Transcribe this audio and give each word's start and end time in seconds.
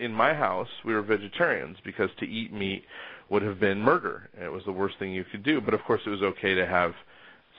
in 0.00 0.12
my 0.12 0.34
house, 0.34 0.68
we 0.84 0.94
were 0.94 1.02
vegetarians 1.02 1.76
because 1.84 2.10
to 2.18 2.26
eat 2.26 2.52
meat 2.52 2.84
would 3.28 3.42
have 3.42 3.60
been 3.60 3.80
murder. 3.80 4.28
It 4.40 4.50
was 4.50 4.64
the 4.64 4.72
worst 4.72 4.98
thing 4.98 5.12
you 5.12 5.24
could 5.24 5.42
do. 5.42 5.60
But 5.60 5.74
of 5.74 5.82
course, 5.84 6.00
it 6.06 6.10
was 6.10 6.22
okay 6.22 6.54
to 6.54 6.66
have 6.66 6.94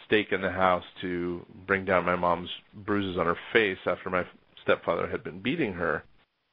steak 0.06 0.32
in 0.32 0.42
the 0.42 0.52
house 0.52 0.84
to 1.02 1.46
bring 1.66 1.86
down 1.86 2.04
my 2.06 2.16
mom's 2.16 2.50
bruises 2.74 3.18
on 3.18 3.26
her 3.26 3.38
face 3.54 3.78
after 3.86 4.10
my 4.10 4.26
stepfather 4.64 5.08
had 5.08 5.24
been 5.24 5.40
beating 5.40 5.74
her. 5.74 6.04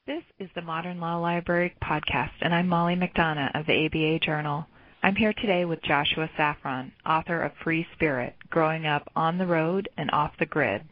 This 0.07 0.23
is 0.39 0.49
the 0.55 0.61
Modern 0.61 0.99
Law 0.99 1.17
Library 1.17 1.75
podcast, 1.83 2.31
and 2.41 2.55
I'm 2.55 2.67
Molly 2.67 2.95
McDonough 2.95 3.59
of 3.59 3.65
the 3.65 3.85
ABA 3.85 4.19
Journal. 4.19 4.65
I'm 5.03 5.15
here 5.15 5.33
today 5.33 5.65
with 5.65 5.81
Joshua 5.83 6.29
Safran, 6.37 6.91
author 7.05 7.43
of 7.43 7.51
Free 7.63 7.85
Spirit 7.93 8.35
Growing 8.49 8.85
Up 8.85 9.09
on 9.15 9.37
the 9.37 9.45
Road 9.45 9.89
and 9.97 10.09
Off 10.11 10.31
the 10.39 10.45
Grid. 10.45 10.83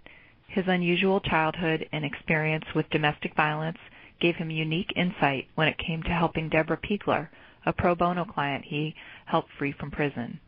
His 0.47 0.65
unusual 0.67 1.19
childhood 1.19 1.87
and 1.91 2.05
experience 2.05 2.65
with 2.75 2.89
domestic 2.89 3.35
violence 3.35 3.79
gave 4.19 4.35
him 4.35 4.49
unique 4.49 4.91
insight 4.95 5.47
when 5.55 5.67
it 5.67 5.77
came 5.77 6.03
to 6.03 6.09
helping 6.09 6.49
Deborah 6.49 6.77
Peagler, 6.77 7.29
a 7.65 7.73
pro 7.73 7.95
bono 7.95 8.25
client 8.25 8.65
he 8.65 8.95
helped 9.25 9.49
free 9.57 9.73
from 9.73 9.91
prison. 9.91 10.39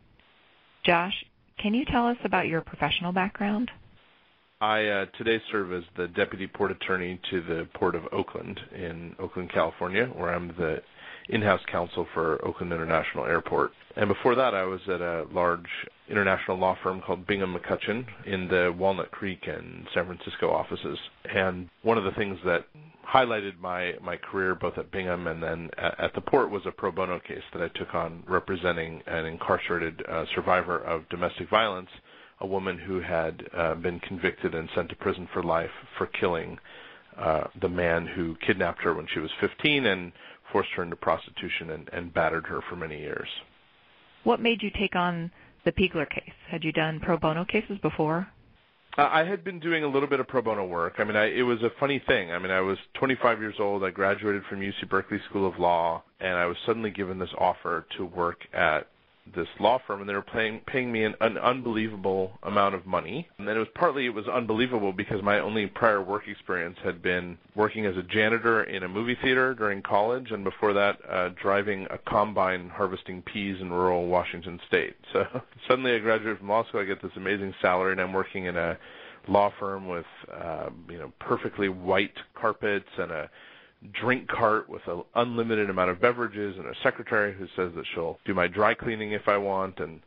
Josh, 0.85 1.25
can 1.57 1.73
you 1.73 1.85
tell 1.85 2.07
us 2.07 2.17
about 2.23 2.47
your 2.47 2.61
professional 2.61 3.11
background? 3.11 3.69
I 4.61 4.85
uh, 4.87 5.05
today 5.17 5.41
serve 5.51 5.71
as 5.71 5.83
the 5.95 6.07
deputy 6.09 6.45
port 6.45 6.71
attorney 6.71 7.19
to 7.31 7.41
the 7.41 7.67
Port 7.75 7.95
of 7.95 8.03
Oakland 8.11 8.59
in 8.75 9.15
Oakland, 9.17 9.51
California, 9.53 10.05
where 10.07 10.33
I'm 10.33 10.49
the 10.49 10.81
in-house 11.29 11.61
counsel 11.71 12.07
for 12.13 12.43
Oakland 12.45 12.73
International 12.73 13.25
Airport. 13.25 13.71
And 13.95 14.07
before 14.07 14.35
that, 14.35 14.53
I 14.53 14.63
was 14.63 14.81
at 14.87 15.01
a 15.01 15.25
large 15.31 15.67
international 16.09 16.57
law 16.57 16.75
firm 16.81 17.01
called 17.01 17.27
Bingham 17.27 17.55
McCutchen 17.55 18.05
in 18.25 18.47
the 18.47 18.73
Walnut 18.77 19.11
Creek 19.11 19.47
and 19.47 19.87
San 19.93 20.05
Francisco 20.05 20.49
offices. 20.51 20.97
And 21.33 21.69
one 21.83 21.97
of 21.97 22.03
the 22.03 22.11
things 22.11 22.37
that 22.45 22.65
highlighted 23.07 23.59
my 23.59 23.93
my 24.01 24.15
career 24.17 24.53
both 24.55 24.77
at 24.77 24.91
Bingham 24.91 25.27
and 25.27 25.41
then 25.41 25.69
at, 25.77 26.13
the 26.13 26.21
port 26.21 26.51
was 26.51 26.61
a 26.65 26.71
pro 26.71 26.91
bono 26.91 27.19
case 27.19 27.43
that 27.53 27.61
I 27.61 27.67
took 27.77 27.93
on 27.95 28.23
representing 28.27 29.01
an 29.07 29.25
incarcerated 29.25 30.03
uh, 30.07 30.25
survivor 30.35 30.79
of 30.79 31.09
domestic 31.09 31.49
violence, 31.49 31.89
a 32.41 32.47
woman 32.47 32.77
who 32.77 32.99
had 32.99 33.43
uh, 33.55 33.75
been 33.75 33.99
convicted 33.99 34.53
and 34.53 34.69
sent 34.75 34.89
to 34.89 34.95
prison 34.95 35.27
for 35.33 35.43
life 35.43 35.71
for 35.97 36.07
killing 36.07 36.57
uh, 37.19 37.43
the 37.61 37.69
man 37.69 38.05
who 38.07 38.35
kidnapped 38.45 38.81
her 38.81 38.93
when 38.93 39.07
she 39.13 39.19
was 39.19 39.29
15 39.41 39.85
and 39.85 40.11
forced 40.51 40.69
her 40.75 40.83
into 40.83 40.95
prostitution 40.95 41.71
and, 41.71 41.89
and 41.91 42.13
battered 42.13 42.45
her 42.47 42.61
for 42.69 42.75
many 42.75 42.99
years. 42.99 43.27
What 44.23 44.39
made 44.39 44.61
you 44.61 44.71
take 44.71 44.95
on 44.95 45.31
the 45.65 45.71
Peagler 45.71 46.09
case? 46.09 46.33
Had 46.49 46.63
you 46.63 46.71
done 46.71 46.99
pro 46.99 47.17
bono 47.17 47.45
cases 47.45 47.77
before? 47.81 48.27
Uh, 48.97 49.07
I 49.11 49.23
had 49.23 49.43
been 49.43 49.59
doing 49.59 49.83
a 49.83 49.87
little 49.87 50.09
bit 50.09 50.19
of 50.19 50.27
pro 50.27 50.41
bono 50.41 50.65
work. 50.65 50.95
I 50.97 51.03
mean, 51.03 51.15
I, 51.15 51.25
it 51.25 51.43
was 51.43 51.61
a 51.61 51.69
funny 51.79 52.01
thing. 52.07 52.31
I 52.31 52.39
mean, 52.39 52.51
I 52.51 52.61
was 52.61 52.77
25 52.95 53.39
years 53.39 53.55
old. 53.59 53.83
I 53.83 53.91
graduated 53.91 54.43
from 54.49 54.59
UC 54.59 54.89
Berkeley 54.89 55.19
School 55.29 55.47
of 55.47 55.59
Law, 55.59 56.03
and 56.19 56.35
I 56.35 56.45
was 56.47 56.57
suddenly 56.65 56.89
given 56.89 57.19
this 57.19 57.29
offer 57.37 57.85
to 57.97 58.05
work 58.05 58.39
at 58.53 58.87
this 59.35 59.47
law 59.59 59.79
firm, 59.85 60.01
and 60.01 60.09
they 60.09 60.13
were 60.13 60.21
paying 60.21 60.61
paying 60.67 60.91
me 60.91 61.03
an, 61.03 61.15
an 61.21 61.37
unbelievable 61.37 62.39
amount 62.43 62.75
of 62.75 62.85
money. 62.85 63.27
And 63.37 63.47
then 63.47 63.55
it 63.55 63.59
was 63.59 63.67
partly 63.75 64.05
it 64.05 64.13
was 64.13 64.27
unbelievable 64.27 64.91
because 64.91 65.21
my 65.21 65.39
only 65.39 65.67
prior 65.67 66.01
work 66.01 66.27
experience 66.27 66.77
had 66.83 67.01
been 67.01 67.37
working 67.55 67.85
as 67.85 67.95
a 67.97 68.03
janitor 68.03 68.63
in 68.63 68.83
a 68.83 68.87
movie 68.87 69.17
theater 69.21 69.53
during 69.53 69.81
college, 69.81 70.31
and 70.31 70.43
before 70.43 70.73
that, 70.73 70.97
uh, 71.09 71.29
driving 71.41 71.87
a 71.89 71.97
combine 71.97 72.69
harvesting 72.69 73.21
peas 73.21 73.57
in 73.61 73.69
rural 73.71 74.07
Washington 74.07 74.59
State. 74.67 74.95
So 75.11 75.25
suddenly, 75.67 75.95
I 75.95 75.99
graduated 75.99 76.37
from 76.37 76.49
law 76.49 76.65
school. 76.67 76.81
I 76.81 76.85
get 76.85 77.01
this 77.01 77.11
amazing 77.15 77.53
salary, 77.61 77.93
and 77.93 77.99
I'm 77.99 78.13
working 78.13 78.45
in 78.45 78.55
a 78.55 78.77
law 79.27 79.51
firm 79.59 79.87
with 79.87 80.05
uh, 80.31 80.69
you 80.89 80.97
know 80.97 81.11
perfectly 81.19 81.67
white 81.67 82.13
carpets 82.35 82.89
and 82.97 83.11
a 83.11 83.29
drink 83.93 84.27
cart 84.27 84.69
with 84.69 84.81
an 84.87 85.03
unlimited 85.15 85.69
amount 85.69 85.89
of 85.89 86.01
beverages 86.01 86.57
and 86.57 86.67
a 86.67 86.73
secretary 86.83 87.33
who 87.33 87.45
says 87.55 87.71
that 87.75 87.85
she'll 87.93 88.19
do 88.25 88.33
my 88.33 88.47
dry 88.47 88.73
cleaning 88.73 89.13
if 89.13 89.27
I 89.27 89.37
want 89.37 89.79
and 89.79 90.01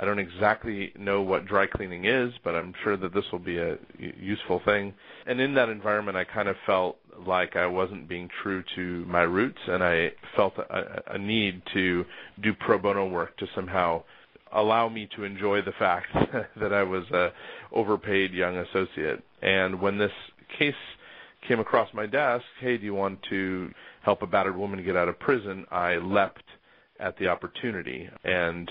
I 0.00 0.06
don't 0.06 0.18
exactly 0.18 0.92
know 0.98 1.20
what 1.20 1.44
dry 1.44 1.66
cleaning 1.66 2.06
is, 2.06 2.32
but 2.42 2.54
I'm 2.54 2.72
sure 2.82 2.96
that 2.96 3.12
this 3.12 3.24
will 3.30 3.38
be 3.38 3.58
a 3.58 3.76
useful 4.18 4.62
thing. 4.64 4.94
And 5.26 5.38
in 5.42 5.52
that 5.54 5.68
environment, 5.68 6.16
I 6.16 6.24
kind 6.24 6.48
of 6.48 6.56
felt 6.64 6.96
like 7.26 7.54
I 7.54 7.66
wasn't 7.66 8.08
being 8.08 8.30
true 8.42 8.64
to 8.76 9.04
my 9.04 9.20
roots, 9.20 9.58
and 9.66 9.84
I 9.84 10.12
felt 10.34 10.54
a, 10.56 11.02
a 11.14 11.18
need 11.18 11.60
to 11.74 12.06
do 12.42 12.54
pro 12.54 12.78
bono 12.78 13.08
work 13.08 13.36
to 13.38 13.46
somehow 13.54 14.02
allow 14.52 14.88
me 14.88 15.06
to 15.16 15.24
enjoy 15.24 15.60
the 15.60 15.72
fact 15.72 16.08
that 16.56 16.72
I 16.72 16.82
was 16.82 17.04
a 17.10 17.30
overpaid 17.70 18.32
young 18.32 18.56
associate. 18.56 19.22
And 19.42 19.82
when 19.82 19.98
this 19.98 20.12
case 20.58 20.74
came 21.46 21.60
across 21.60 21.92
my 21.94 22.06
desk, 22.06 22.44
hey, 22.60 22.76
do 22.76 22.84
you 22.84 22.94
want 22.94 23.18
to 23.30 23.70
help 24.02 24.22
a 24.22 24.26
battered 24.26 24.56
woman 24.56 24.84
get 24.84 24.96
out 24.96 25.08
of 25.08 25.18
prison? 25.18 25.64
I 25.70 25.96
leapt 25.96 26.44
at 26.98 27.16
the 27.18 27.28
opportunity. 27.28 28.08
And 28.24 28.70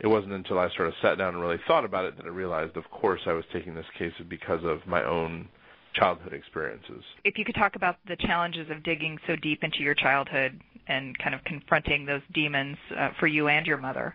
it 0.00 0.06
wasn't 0.06 0.32
until 0.32 0.58
I 0.58 0.68
sort 0.76 0.88
of 0.88 0.94
sat 1.02 1.18
down 1.18 1.34
and 1.34 1.40
really 1.40 1.60
thought 1.66 1.84
about 1.84 2.04
it 2.04 2.16
that 2.16 2.26
I 2.26 2.28
realized, 2.28 2.76
of 2.76 2.84
course, 2.90 3.20
I 3.26 3.32
was 3.32 3.44
taking 3.52 3.74
this 3.74 3.86
case 3.98 4.12
because 4.28 4.64
of 4.64 4.86
my 4.86 5.02
own 5.04 5.48
childhood 5.94 6.32
experiences. 6.32 7.02
If 7.24 7.38
you 7.38 7.44
could 7.44 7.54
talk 7.54 7.76
about 7.76 7.96
the 8.08 8.16
challenges 8.16 8.68
of 8.70 8.82
digging 8.82 9.18
so 9.26 9.36
deep 9.36 9.62
into 9.62 9.78
your 9.80 9.94
childhood 9.94 10.60
and 10.88 11.16
kind 11.18 11.34
of 11.34 11.42
confronting 11.44 12.04
those 12.04 12.20
demons 12.34 12.76
uh, 12.98 13.10
for 13.18 13.26
you 13.26 13.48
and 13.48 13.66
your 13.66 13.78
mother. 13.78 14.14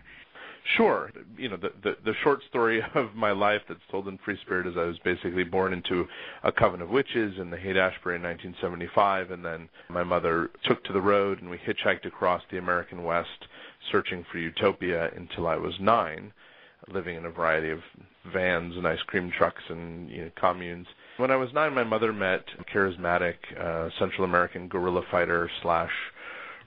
Sure. 0.76 1.10
You 1.36 1.48
know, 1.48 1.56
the, 1.56 1.72
the, 1.82 1.96
the 2.04 2.14
short 2.22 2.40
story 2.48 2.82
of 2.94 3.14
my 3.14 3.32
life 3.32 3.62
that's 3.68 3.80
told 3.90 4.08
in 4.08 4.18
Free 4.24 4.38
Spirit 4.42 4.66
is 4.66 4.74
I 4.76 4.84
was 4.84 4.98
basically 5.04 5.44
born 5.44 5.72
into 5.72 6.06
a 6.44 6.52
coven 6.52 6.80
of 6.80 6.90
witches 6.90 7.38
in 7.38 7.50
the 7.50 7.56
Haight-Ashbury 7.56 8.16
in 8.16 8.22
1975, 8.22 9.30
and 9.30 9.44
then 9.44 9.68
my 9.88 10.04
mother 10.04 10.50
took 10.64 10.84
to 10.84 10.92
the 10.92 11.00
road 11.00 11.40
and 11.40 11.50
we 11.50 11.58
hitchhiked 11.58 12.06
across 12.06 12.42
the 12.50 12.58
American 12.58 13.04
West 13.04 13.28
searching 13.90 14.24
for 14.30 14.38
utopia 14.38 15.10
until 15.16 15.46
I 15.46 15.56
was 15.56 15.74
nine, 15.80 16.32
living 16.88 17.16
in 17.16 17.24
a 17.24 17.30
variety 17.30 17.70
of 17.70 17.80
vans 18.32 18.76
and 18.76 18.86
ice 18.86 19.00
cream 19.06 19.32
trucks 19.36 19.62
and 19.68 20.10
you 20.10 20.24
know, 20.24 20.30
communes. 20.38 20.86
When 21.16 21.30
I 21.30 21.36
was 21.36 21.50
nine, 21.54 21.74
my 21.74 21.84
mother 21.84 22.12
met 22.12 22.44
a 22.58 22.64
charismatic 22.64 23.36
uh, 23.58 23.88
Central 23.98 24.24
American 24.24 24.68
guerrilla 24.68 25.02
fighter 25.10 25.50
slash 25.62 25.90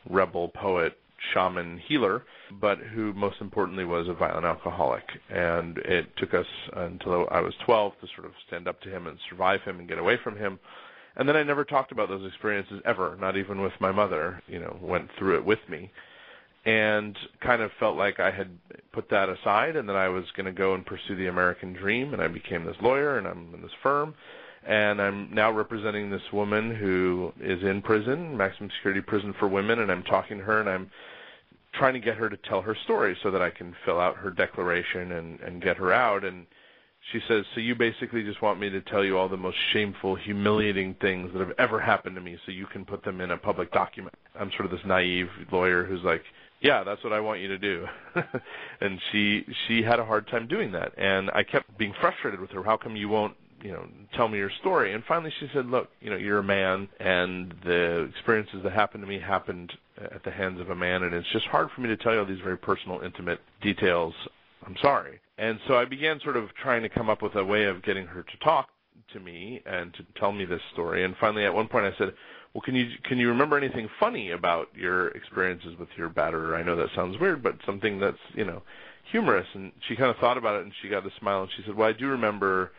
rebel 0.09 0.49
poet 0.49 0.97
shaman 1.33 1.79
healer, 1.87 2.23
but 2.59 2.77
who 2.79 3.13
most 3.13 3.37
importantly 3.41 3.85
was 3.85 4.07
a 4.07 4.13
violent 4.13 4.45
alcoholic. 4.45 5.03
And 5.29 5.77
it 5.79 6.07
took 6.17 6.33
us 6.33 6.45
until 6.73 7.27
I 7.31 7.41
was 7.41 7.53
12 7.65 7.93
to 8.01 8.07
sort 8.15 8.25
of 8.25 8.33
stand 8.47 8.67
up 8.67 8.81
to 8.81 8.89
him 8.89 9.07
and 9.07 9.17
survive 9.29 9.61
him 9.61 9.79
and 9.79 9.87
get 9.87 9.97
away 9.97 10.17
from 10.23 10.37
him. 10.37 10.59
And 11.15 11.29
then 11.29 11.35
I 11.35 11.43
never 11.43 11.63
talked 11.63 11.91
about 11.91 12.09
those 12.09 12.27
experiences 12.27 12.81
ever, 12.85 13.15
not 13.19 13.37
even 13.37 13.61
with 13.61 13.73
my 13.79 13.91
mother, 13.91 14.41
you 14.47 14.59
know, 14.59 14.77
went 14.81 15.09
through 15.17 15.37
it 15.37 15.45
with 15.45 15.59
me. 15.69 15.91
And 16.65 17.17
kind 17.41 17.61
of 17.61 17.71
felt 17.77 17.97
like 17.97 18.21
I 18.21 18.31
had 18.31 18.57
put 18.93 19.09
that 19.09 19.27
aside 19.27 19.75
and 19.75 19.87
that 19.89 19.97
I 19.97 20.07
was 20.07 20.23
going 20.35 20.45
to 20.45 20.53
go 20.53 20.73
and 20.73 20.85
pursue 20.85 21.15
the 21.17 21.27
American 21.27 21.73
dream. 21.73 22.13
And 22.13 22.21
I 22.21 22.29
became 22.29 22.63
this 22.65 22.77
lawyer 22.81 23.17
and 23.17 23.27
I'm 23.27 23.53
in 23.53 23.61
this 23.61 23.71
firm 23.83 24.15
and 24.65 25.01
I'm 25.01 25.33
now 25.33 25.51
representing 25.51 26.09
this 26.09 26.21
woman 26.31 26.73
who 26.75 27.33
is 27.39 27.63
in 27.63 27.81
prison, 27.81 28.35
maximum 28.37 28.69
security 28.77 29.01
prison 29.01 29.33
for 29.39 29.47
women, 29.47 29.79
and 29.79 29.91
I'm 29.91 30.03
talking 30.03 30.37
to 30.37 30.43
her 30.43 30.59
and 30.59 30.69
I'm 30.69 30.89
trying 31.73 31.93
to 31.93 31.99
get 31.99 32.17
her 32.17 32.29
to 32.29 32.37
tell 32.37 32.61
her 32.61 32.75
story 32.83 33.17
so 33.23 33.31
that 33.31 33.41
I 33.41 33.49
can 33.49 33.75
fill 33.85 33.99
out 33.99 34.15
her 34.17 34.29
declaration 34.29 35.13
and 35.13 35.39
and 35.39 35.61
get 35.61 35.77
her 35.77 35.91
out 35.91 36.23
and 36.23 36.45
she 37.11 37.19
says, 37.27 37.45
"So 37.53 37.59
you 37.59 37.75
basically 37.75 38.23
just 38.23 38.41
want 38.41 38.59
me 38.59 38.69
to 38.69 38.81
tell 38.81 39.03
you 39.03 39.17
all 39.17 39.27
the 39.27 39.37
most 39.37 39.57
shameful, 39.73 40.15
humiliating 40.15 40.93
things 40.95 41.33
that 41.33 41.39
have 41.39 41.53
ever 41.57 41.79
happened 41.79 42.15
to 42.15 42.21
me 42.21 42.37
so 42.45 42.51
you 42.51 42.65
can 42.65 42.85
put 42.85 43.03
them 43.03 43.19
in 43.19 43.31
a 43.31 43.37
public 43.37 43.71
document." 43.71 44.15
I'm 44.39 44.51
sort 44.51 44.65
of 44.65 44.71
this 44.71 44.85
naive 44.85 45.29
lawyer 45.51 45.83
who's 45.83 46.03
like, 46.03 46.23
"Yeah, 46.61 46.83
that's 46.83 47.03
what 47.03 47.11
I 47.11 47.19
want 47.19 47.41
you 47.41 47.49
to 47.49 47.57
do." 47.57 47.87
and 48.81 49.01
she 49.11 49.45
she 49.67 49.83
had 49.83 49.99
a 49.99 50.05
hard 50.05 50.27
time 50.27 50.47
doing 50.47 50.71
that, 50.71 50.93
and 50.97 51.29
I 51.33 51.43
kept 51.43 51.77
being 51.77 51.93
frustrated 51.99 52.39
with 52.39 52.51
her. 52.51 52.63
How 52.63 52.77
come 52.77 52.95
you 52.95 53.09
won't 53.09 53.35
you 53.63 53.71
know, 53.71 53.87
tell 54.13 54.27
me 54.27 54.37
your 54.37 54.51
story. 54.59 54.93
And 54.93 55.03
finally 55.05 55.31
she 55.39 55.49
said, 55.53 55.67
look, 55.67 55.89
you 56.01 56.09
know, 56.09 56.17
you're 56.17 56.39
a 56.39 56.43
man 56.43 56.89
and 56.99 57.55
the 57.63 58.09
experiences 58.09 58.61
that 58.63 58.73
happened 58.73 59.03
to 59.03 59.07
me 59.07 59.19
happened 59.19 59.71
at 59.97 60.23
the 60.23 60.31
hands 60.31 60.59
of 60.59 60.69
a 60.69 60.75
man 60.75 61.03
and 61.03 61.15
it's 61.15 61.31
just 61.31 61.45
hard 61.45 61.69
for 61.71 61.81
me 61.81 61.87
to 61.87 61.97
tell 61.97 62.13
you 62.13 62.19
all 62.19 62.25
these 62.25 62.41
very 62.43 62.57
personal, 62.57 62.99
intimate 62.99 63.39
details. 63.61 64.13
I'm 64.65 64.75
sorry. 64.81 65.19
And 65.37 65.59
so 65.67 65.77
I 65.77 65.85
began 65.85 66.19
sort 66.19 66.35
of 66.35 66.53
trying 66.61 66.83
to 66.83 66.89
come 66.89 67.09
up 67.09 67.21
with 67.21 67.35
a 67.35 67.43
way 67.43 67.63
of 67.63 67.81
getting 67.83 68.05
her 68.05 68.23
to 68.23 68.37
talk 68.43 68.67
to 69.13 69.19
me 69.19 69.61
and 69.65 69.93
to 69.93 70.05
tell 70.19 70.33
me 70.33 70.43
this 70.43 70.61
story. 70.73 71.05
And 71.05 71.15
finally 71.19 71.45
at 71.45 71.53
one 71.53 71.67
point 71.69 71.85
I 71.85 71.97
said, 71.97 72.13
well, 72.53 72.61
can 72.61 72.75
you 72.75 72.87
can 73.03 73.17
you 73.17 73.29
remember 73.29 73.57
anything 73.57 73.89
funny 73.99 74.31
about 74.31 74.67
your 74.75 75.07
experiences 75.09 75.75
with 75.79 75.89
your 75.97 76.09
batterer? 76.09 76.55
I 76.55 76.61
know 76.63 76.75
that 76.75 76.89
sounds 76.93 77.17
weird, 77.17 77.41
but 77.41 77.55
something 77.65 77.99
that's 77.99 78.19
you 78.35 78.45
know 78.45 78.61
humorous. 79.11 79.47
And 79.55 79.71
she 79.87 79.95
kind 79.95 80.11
of 80.11 80.17
thought 80.17 80.37
about 80.37 80.57
it, 80.57 80.63
and 80.63 80.73
she 80.81 80.87
got 80.87 81.03
a 81.03 81.09
smile, 81.19 81.41
and 81.41 81.51
she 81.55 81.63
said, 81.65 81.73
"Well, 81.73 81.89
I 81.89 81.93
do 81.93 82.07
remember 82.09 82.71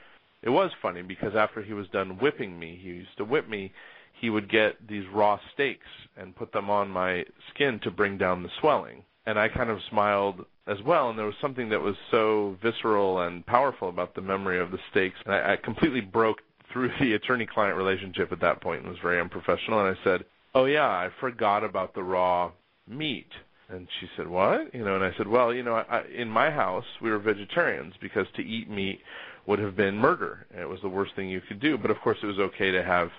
it 0.45 0.51
was 0.51 0.71
funny 0.83 1.03
because 1.03 1.35
after 1.35 1.63
he 1.63 1.73
was 1.73 1.89
done 1.89 2.19
whipping 2.19 2.59
me, 2.59 2.79
he 2.81 2.89
used 2.89 3.17
to 3.17 3.25
whip 3.25 3.49
me, 3.49 3.73
he 4.21 4.29
would 4.29 4.51
get 4.51 4.87
these 4.87 5.05
raw 5.13 5.41
steaks 5.53 5.87
and 6.17 6.37
put 6.37 6.53
them 6.53 6.69
on 6.71 6.91
my 6.91 7.25
skin 7.53 7.81
to 7.81 7.91
bring 7.91 8.19
down 8.19 8.43
the 8.43 8.51
swelling. 8.61 9.03
And 9.27 9.39
I 9.39 9.49
kind 9.49 9.71
of 9.71 9.79
smiled 9.89 10.45
as 10.67 10.77
well, 10.87 11.09
and 11.09 11.19
there 11.19 11.25
was 11.25 11.35
something 11.41 11.71
that 11.71 11.81
was 11.81 11.97
so 12.11 12.59
visceral 12.63 13.21
and 13.21 13.45
powerful 13.47 13.89
about 13.89 14.15
the 14.15 14.21
memory 14.21 14.61
of 14.61 14.71
the 14.71 14.79
steaks. 14.91 15.17
And 15.25 15.35
I, 15.35 15.55
I 15.55 15.57
completely 15.57 16.03
broke 16.03 16.43
through 16.71 16.91
the 17.01 17.15
attorney-client 17.15 17.77
relationship 17.77 18.31
at 18.31 18.41
that 18.41 18.61
point 18.61 18.83
and 18.83 18.91
was 18.91 18.99
very 19.03 19.21
unprofessional. 19.21 19.81
And 19.85 19.97
I 19.97 20.05
said, 20.05 20.25
"Oh 20.55 20.67
yeah, 20.67 20.89
I 20.89 21.09
forgot 21.21 21.65
about 21.65 21.95
the 21.95 22.03
raw 22.03 22.53
meat." 22.87 23.31
And 23.71 23.89
she 23.99 24.09
said, 24.15 24.29
"What?" 24.29 24.75
You 24.75 24.85
know, 24.85 24.95
and 24.95 25.05
I 25.05 25.17
said, 25.17 25.27
"Well, 25.27 25.55
you 25.55 25.63
know, 25.63 25.75
I, 25.75 26.03
in 26.15 26.29
my 26.29 26.51
house 26.51 26.85
we 27.01 27.11
were 27.11 27.19
vegetarians 27.19 27.95
because 28.01 28.27
to 28.37 28.43
eat 28.43 28.69
meat 28.69 29.01
would 29.47 29.59
have 29.59 29.77
been 29.77 29.97
murder. 29.97 30.47
It 30.59 30.69
was 30.69 30.81
the 30.83 30.89
worst 30.89 31.15
thing 31.15 31.29
you 31.29 31.41
could 31.41 31.61
do. 31.61 31.77
But 31.79 31.91
of 31.91 32.01
course, 32.01 32.19
it 32.23 32.27
was 32.27 32.39
okay 32.39 32.71
to 32.71 32.83
have 32.83 33.11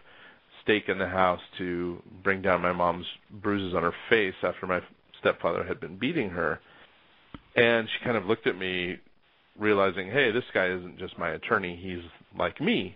steak 0.63 0.89
in 0.89 0.97
the 0.97 1.07
house 1.07 1.41
to 1.57 2.01
bring 2.23 2.41
down 2.41 2.61
my 2.61 2.73
mom's 2.73 3.05
bruises 3.29 3.75
on 3.75 3.83
her 3.83 3.93
face 4.09 4.35
after 4.43 4.65
my 4.65 4.81
stepfather 5.19 5.63
had 5.63 5.79
been 5.79 5.97
beating 5.97 6.29
her." 6.29 6.59
And 7.55 7.87
she 7.89 8.03
kind 8.03 8.17
of 8.17 8.25
looked 8.25 8.47
at 8.47 8.57
me, 8.57 8.99
realizing, 9.57 10.11
"Hey, 10.11 10.31
this 10.31 10.43
guy 10.53 10.67
isn't 10.67 10.97
just 10.97 11.17
my 11.17 11.29
attorney; 11.29 11.75
he's 11.75 12.03
like 12.37 12.59
me." 12.59 12.95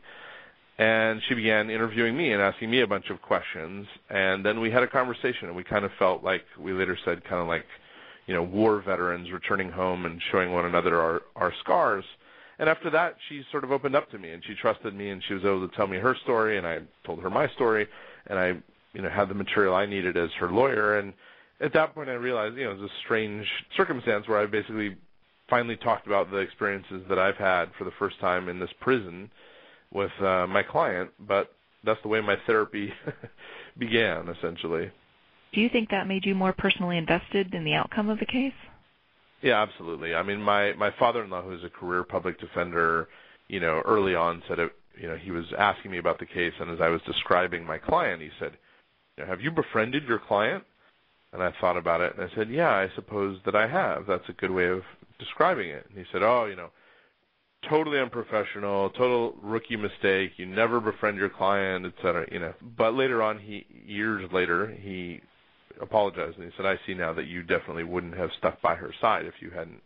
and 0.79 1.21
she 1.27 1.35
began 1.35 1.69
interviewing 1.69 2.15
me 2.15 2.31
and 2.31 2.41
asking 2.41 2.71
me 2.71 2.79
a 2.79 2.87
bunch 2.87 3.09
of 3.09 3.21
questions 3.21 3.85
and 4.09 4.45
then 4.45 4.61
we 4.61 4.71
had 4.71 4.81
a 4.81 4.87
conversation 4.87 5.47
and 5.47 5.55
we 5.55 5.63
kind 5.63 5.83
of 5.83 5.91
felt 5.99 6.23
like 6.23 6.43
we 6.57 6.71
later 6.71 6.97
said 7.03 7.21
kind 7.25 7.41
of 7.41 7.47
like 7.47 7.65
you 8.25 8.33
know 8.33 8.41
war 8.41 8.81
veterans 8.81 9.29
returning 9.31 9.69
home 9.69 10.05
and 10.05 10.21
showing 10.31 10.53
one 10.53 10.65
another 10.65 10.99
our 10.99 11.21
our 11.35 11.53
scars 11.59 12.05
and 12.59 12.69
after 12.69 12.89
that 12.89 13.15
she 13.27 13.43
sort 13.51 13.63
of 13.63 13.71
opened 13.71 13.95
up 13.95 14.09
to 14.11 14.19
me 14.19 14.31
and 14.31 14.43
she 14.45 14.53
trusted 14.55 14.93
me 14.93 15.09
and 15.09 15.23
she 15.27 15.33
was 15.33 15.43
able 15.43 15.67
to 15.67 15.75
tell 15.75 15.87
me 15.87 15.97
her 15.97 16.15
story 16.23 16.57
and 16.57 16.67
I 16.67 16.79
told 17.05 17.21
her 17.21 17.29
my 17.29 17.47
story 17.49 17.87
and 18.27 18.37
I 18.37 18.47
you 18.93 19.01
know 19.01 19.09
had 19.09 19.29
the 19.29 19.35
material 19.35 19.73
I 19.75 19.85
needed 19.85 20.17
as 20.17 20.29
her 20.39 20.51
lawyer 20.51 20.99
and 20.99 21.13
at 21.61 21.73
that 21.73 21.95
point 21.95 22.09
I 22.09 22.13
realized 22.13 22.55
you 22.57 22.65
know 22.65 22.71
it 22.71 22.79
was 22.79 22.89
a 22.89 22.93
strange 23.03 23.47
circumstance 23.75 24.27
where 24.27 24.39
I 24.39 24.45
basically 24.45 24.95
finally 25.49 25.75
talked 25.77 26.07
about 26.07 26.29
the 26.29 26.37
experiences 26.37 27.01
that 27.09 27.17
I've 27.17 27.37
had 27.37 27.71
for 27.77 27.83
the 27.83 27.91
first 27.97 28.19
time 28.19 28.49
in 28.49 28.59
this 28.59 28.69
prison 28.79 29.31
with 29.91 30.11
uh, 30.21 30.45
my 30.47 30.63
client, 30.63 31.09
but 31.19 31.51
that's 31.83 32.01
the 32.03 32.07
way 32.07 32.21
my 32.21 32.37
therapy 32.45 32.93
began, 33.77 34.29
essentially. 34.29 34.91
Do 35.53 35.61
you 35.61 35.69
think 35.69 35.89
that 35.89 36.07
made 36.07 36.25
you 36.25 36.35
more 36.35 36.53
personally 36.53 36.97
invested 36.97 37.53
in 37.55 37.63
the 37.63 37.73
outcome 37.73 38.09
of 38.09 38.19
the 38.19 38.25
case? 38.25 38.53
Yeah, 39.41 39.61
absolutely. 39.61 40.15
I 40.15 40.23
mean, 40.23 40.41
my 40.41 40.73
my 40.73 40.91
father-in-law, 40.99 41.43
who's 41.43 41.63
a 41.63 41.69
career 41.69 42.03
public 42.03 42.39
defender, 42.39 43.07
you 43.47 43.59
know, 43.59 43.81
early 43.85 44.15
on 44.15 44.43
said, 44.47 44.59
it, 44.59 44.71
you 44.99 45.07
know, 45.07 45.15
he 45.15 45.31
was 45.31 45.45
asking 45.57 45.91
me 45.91 45.97
about 45.97 46.19
the 46.19 46.25
case, 46.25 46.53
and 46.59 46.69
as 46.69 46.81
I 46.81 46.89
was 46.89 47.01
describing 47.05 47.65
my 47.65 47.77
client, 47.77 48.21
he 48.21 48.29
said, 48.39 48.57
"Have 49.17 49.41
you 49.41 49.51
befriended 49.51 50.03
your 50.03 50.19
client?" 50.19 50.63
And 51.31 51.43
I 51.43 51.53
thought 51.61 51.77
about 51.77 52.01
it, 52.01 52.15
and 52.17 52.29
I 52.29 52.35
said, 52.35 52.49
"Yeah, 52.49 52.71
I 52.71 52.89
suppose 52.95 53.39
that 53.45 53.55
I 53.55 53.67
have. 53.67 54.05
That's 54.07 54.27
a 54.29 54.33
good 54.33 54.51
way 54.51 54.67
of 54.67 54.81
describing 55.19 55.69
it." 55.69 55.85
And 55.89 55.97
he 55.97 56.05
said, 56.11 56.21
"Oh, 56.23 56.45
you 56.45 56.55
know, 56.55 56.71
totally 57.69 57.99
unprofessional, 57.99 58.89
total 58.89 59.35
rookie 59.41 59.77
mistake. 59.77 60.31
You 60.37 60.47
never 60.47 60.79
befriend 60.79 61.17
your 61.17 61.29
client, 61.29 61.85
et 61.85 61.93
cetera. 62.01 62.27
You 62.31 62.39
know. 62.39 62.53
But 62.77 62.95
later 62.95 63.21
on, 63.21 63.39
he 63.39 63.65
years 63.85 64.29
later, 64.33 64.67
he 64.67 65.21
apologized 65.81 66.37
and 66.37 66.45
he 66.45 66.55
said, 66.55 66.65
"I 66.65 66.79
see 66.85 66.93
now 66.93 67.13
that 67.13 67.27
you 67.27 67.43
definitely 67.43 67.83
wouldn't 67.83 68.17
have 68.17 68.31
stuck 68.33 68.61
by 68.61 68.75
her 68.75 68.93
side 69.01 69.25
if 69.25 69.41
you 69.41 69.49
hadn't 69.51 69.81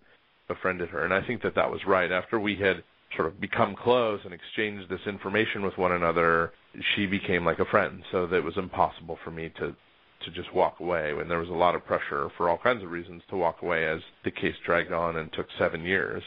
befriended 0.48 0.90
her." 0.90 1.04
And 1.04 1.14
I 1.14 1.22
think 1.22 1.42
that 1.42 1.56
that 1.56 1.72
was 1.72 1.86
right. 1.86 2.12
After 2.12 2.40
we 2.40 2.56
had 2.56 2.84
sort 3.16 3.28
of 3.28 3.40
become 3.40 3.76
close 3.76 4.22
and 4.26 4.34
exchanged 4.34 4.90
this 4.90 5.06
information 5.06 5.62
with 5.62 5.78
one 5.78 5.92
another, 5.92 6.54
she 6.96 7.06
became 7.06 7.46
like 7.46 7.60
a 7.60 7.66
friend. 7.66 8.04
So 8.12 8.26
that 8.28 8.38
it 8.38 8.44
was 8.44 8.58
impossible 8.58 9.18
for 9.24 9.32
me 9.32 9.50
to 9.58 9.76
to 10.22 10.32
just 10.32 10.54
walk 10.54 10.80
away 10.80 11.14
when 11.14 11.28
there 11.28 11.40
was 11.40 11.50
a 11.50 11.54
lot 11.54 11.76
of 11.76 11.86
pressure 11.86 12.30
for 12.38 12.48
all 12.48 12.58
kinds 12.58 12.82
of 12.82 12.90
reasons 12.92 13.22
to 13.30 13.36
walk 13.36 13.62
away 13.62 13.86
as 13.86 14.02
the 14.24 14.32
case 14.32 14.56
dragged 14.66 14.94
on 14.94 15.18
and 15.18 15.34
took 15.34 15.48
seven 15.58 15.84
years 15.84 16.24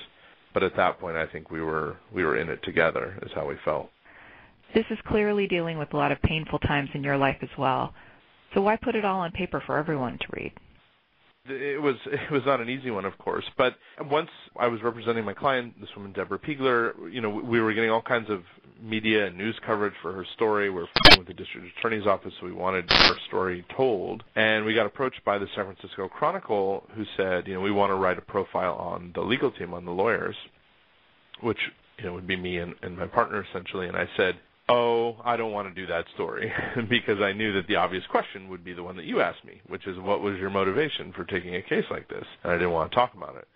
but 0.56 0.62
at 0.62 0.74
that 0.76 0.98
point, 0.98 1.18
I 1.18 1.26
think 1.26 1.50
we 1.50 1.60
were 1.60 1.98
we 2.14 2.24
were 2.24 2.38
in 2.38 2.48
it 2.48 2.62
together. 2.62 3.18
Is 3.20 3.30
how 3.34 3.46
we 3.46 3.56
felt. 3.62 3.90
This 4.74 4.86
is 4.88 4.96
clearly 5.06 5.46
dealing 5.46 5.76
with 5.76 5.92
a 5.92 5.98
lot 5.98 6.12
of 6.12 6.22
painful 6.22 6.60
times 6.60 6.88
in 6.94 7.04
your 7.04 7.18
life 7.18 7.36
as 7.42 7.50
well. 7.58 7.92
So 8.54 8.60
why 8.62 8.76
put 8.76 8.94
it 8.94 9.04
all 9.04 9.20
on 9.20 9.32
paper 9.32 9.62
for 9.66 9.78
everyone 9.78 10.18
to 10.18 10.26
read? 10.32 10.52
It 11.48 11.80
was 11.80 11.96
it 12.06 12.30
was 12.30 12.42
not 12.46 12.60
an 12.60 12.68
easy 12.68 12.90
one, 12.90 13.04
of 13.04 13.16
course. 13.18 13.44
But 13.56 13.76
once 14.10 14.30
I 14.58 14.68
was 14.68 14.82
representing 14.82 15.24
my 15.24 15.34
client, 15.34 15.74
this 15.80 15.90
woman 15.96 16.12
Deborah 16.12 16.38
Peagler, 16.38 17.12
you 17.12 17.20
know, 17.20 17.30
we 17.30 17.60
were 17.60 17.72
getting 17.72 17.90
all 17.90 18.02
kinds 18.02 18.30
of 18.30 18.42
media 18.80 19.26
and 19.26 19.38
news 19.38 19.56
coverage 19.64 19.94
for 20.02 20.12
her 20.12 20.24
story. 20.34 20.70
We're 20.70 20.86
with 21.16 21.26
the 21.26 21.34
district 21.34 21.66
attorney's 21.78 22.06
office, 22.06 22.32
so 22.38 22.46
we 22.46 22.52
wanted 22.52 22.90
her 22.90 23.16
story 23.28 23.64
told. 23.74 24.22
And 24.34 24.64
we 24.64 24.74
got 24.74 24.86
approached 24.86 25.24
by 25.24 25.38
the 25.38 25.46
San 25.54 25.64
Francisco 25.64 26.08
Chronicle, 26.08 26.84
who 26.94 27.04
said, 27.16 27.46
you 27.46 27.54
know, 27.54 27.60
we 27.60 27.70
want 27.70 27.90
to 27.90 27.94
write 27.94 28.18
a 28.18 28.22
profile 28.22 28.74
on 28.74 29.12
the 29.14 29.22
legal 29.22 29.50
team, 29.50 29.72
on 29.72 29.84
the 29.84 29.92
lawyers, 29.92 30.36
which 31.40 31.58
you 31.98 32.04
know 32.04 32.12
would 32.12 32.26
be 32.26 32.36
me 32.36 32.58
and, 32.58 32.74
and 32.82 32.96
my 32.96 33.06
partner 33.06 33.44
essentially. 33.50 33.88
And 33.88 33.96
I 33.96 34.08
said, 34.16 34.36
oh, 34.68 35.16
I 35.24 35.36
don't 35.36 35.52
want 35.52 35.68
to 35.68 35.80
do 35.80 35.86
that 35.86 36.06
story 36.14 36.52
because 36.88 37.20
I 37.20 37.32
knew 37.32 37.52
that 37.54 37.66
the 37.66 37.76
obvious 37.76 38.04
question 38.10 38.48
would 38.48 38.64
be 38.64 38.72
the 38.72 38.82
one 38.82 38.96
that 38.96 39.04
you 39.04 39.20
asked 39.20 39.44
me, 39.44 39.60
which 39.68 39.86
is 39.86 39.98
what 39.98 40.22
was 40.22 40.38
your 40.38 40.50
motivation 40.50 41.12
for 41.12 41.24
taking 41.24 41.54
a 41.54 41.62
case 41.62 41.84
like 41.90 42.08
this? 42.08 42.24
And 42.42 42.52
I 42.52 42.56
didn't 42.56 42.72
want 42.72 42.90
to 42.90 42.96
talk 42.96 43.14
about 43.14 43.36
it. 43.36 43.46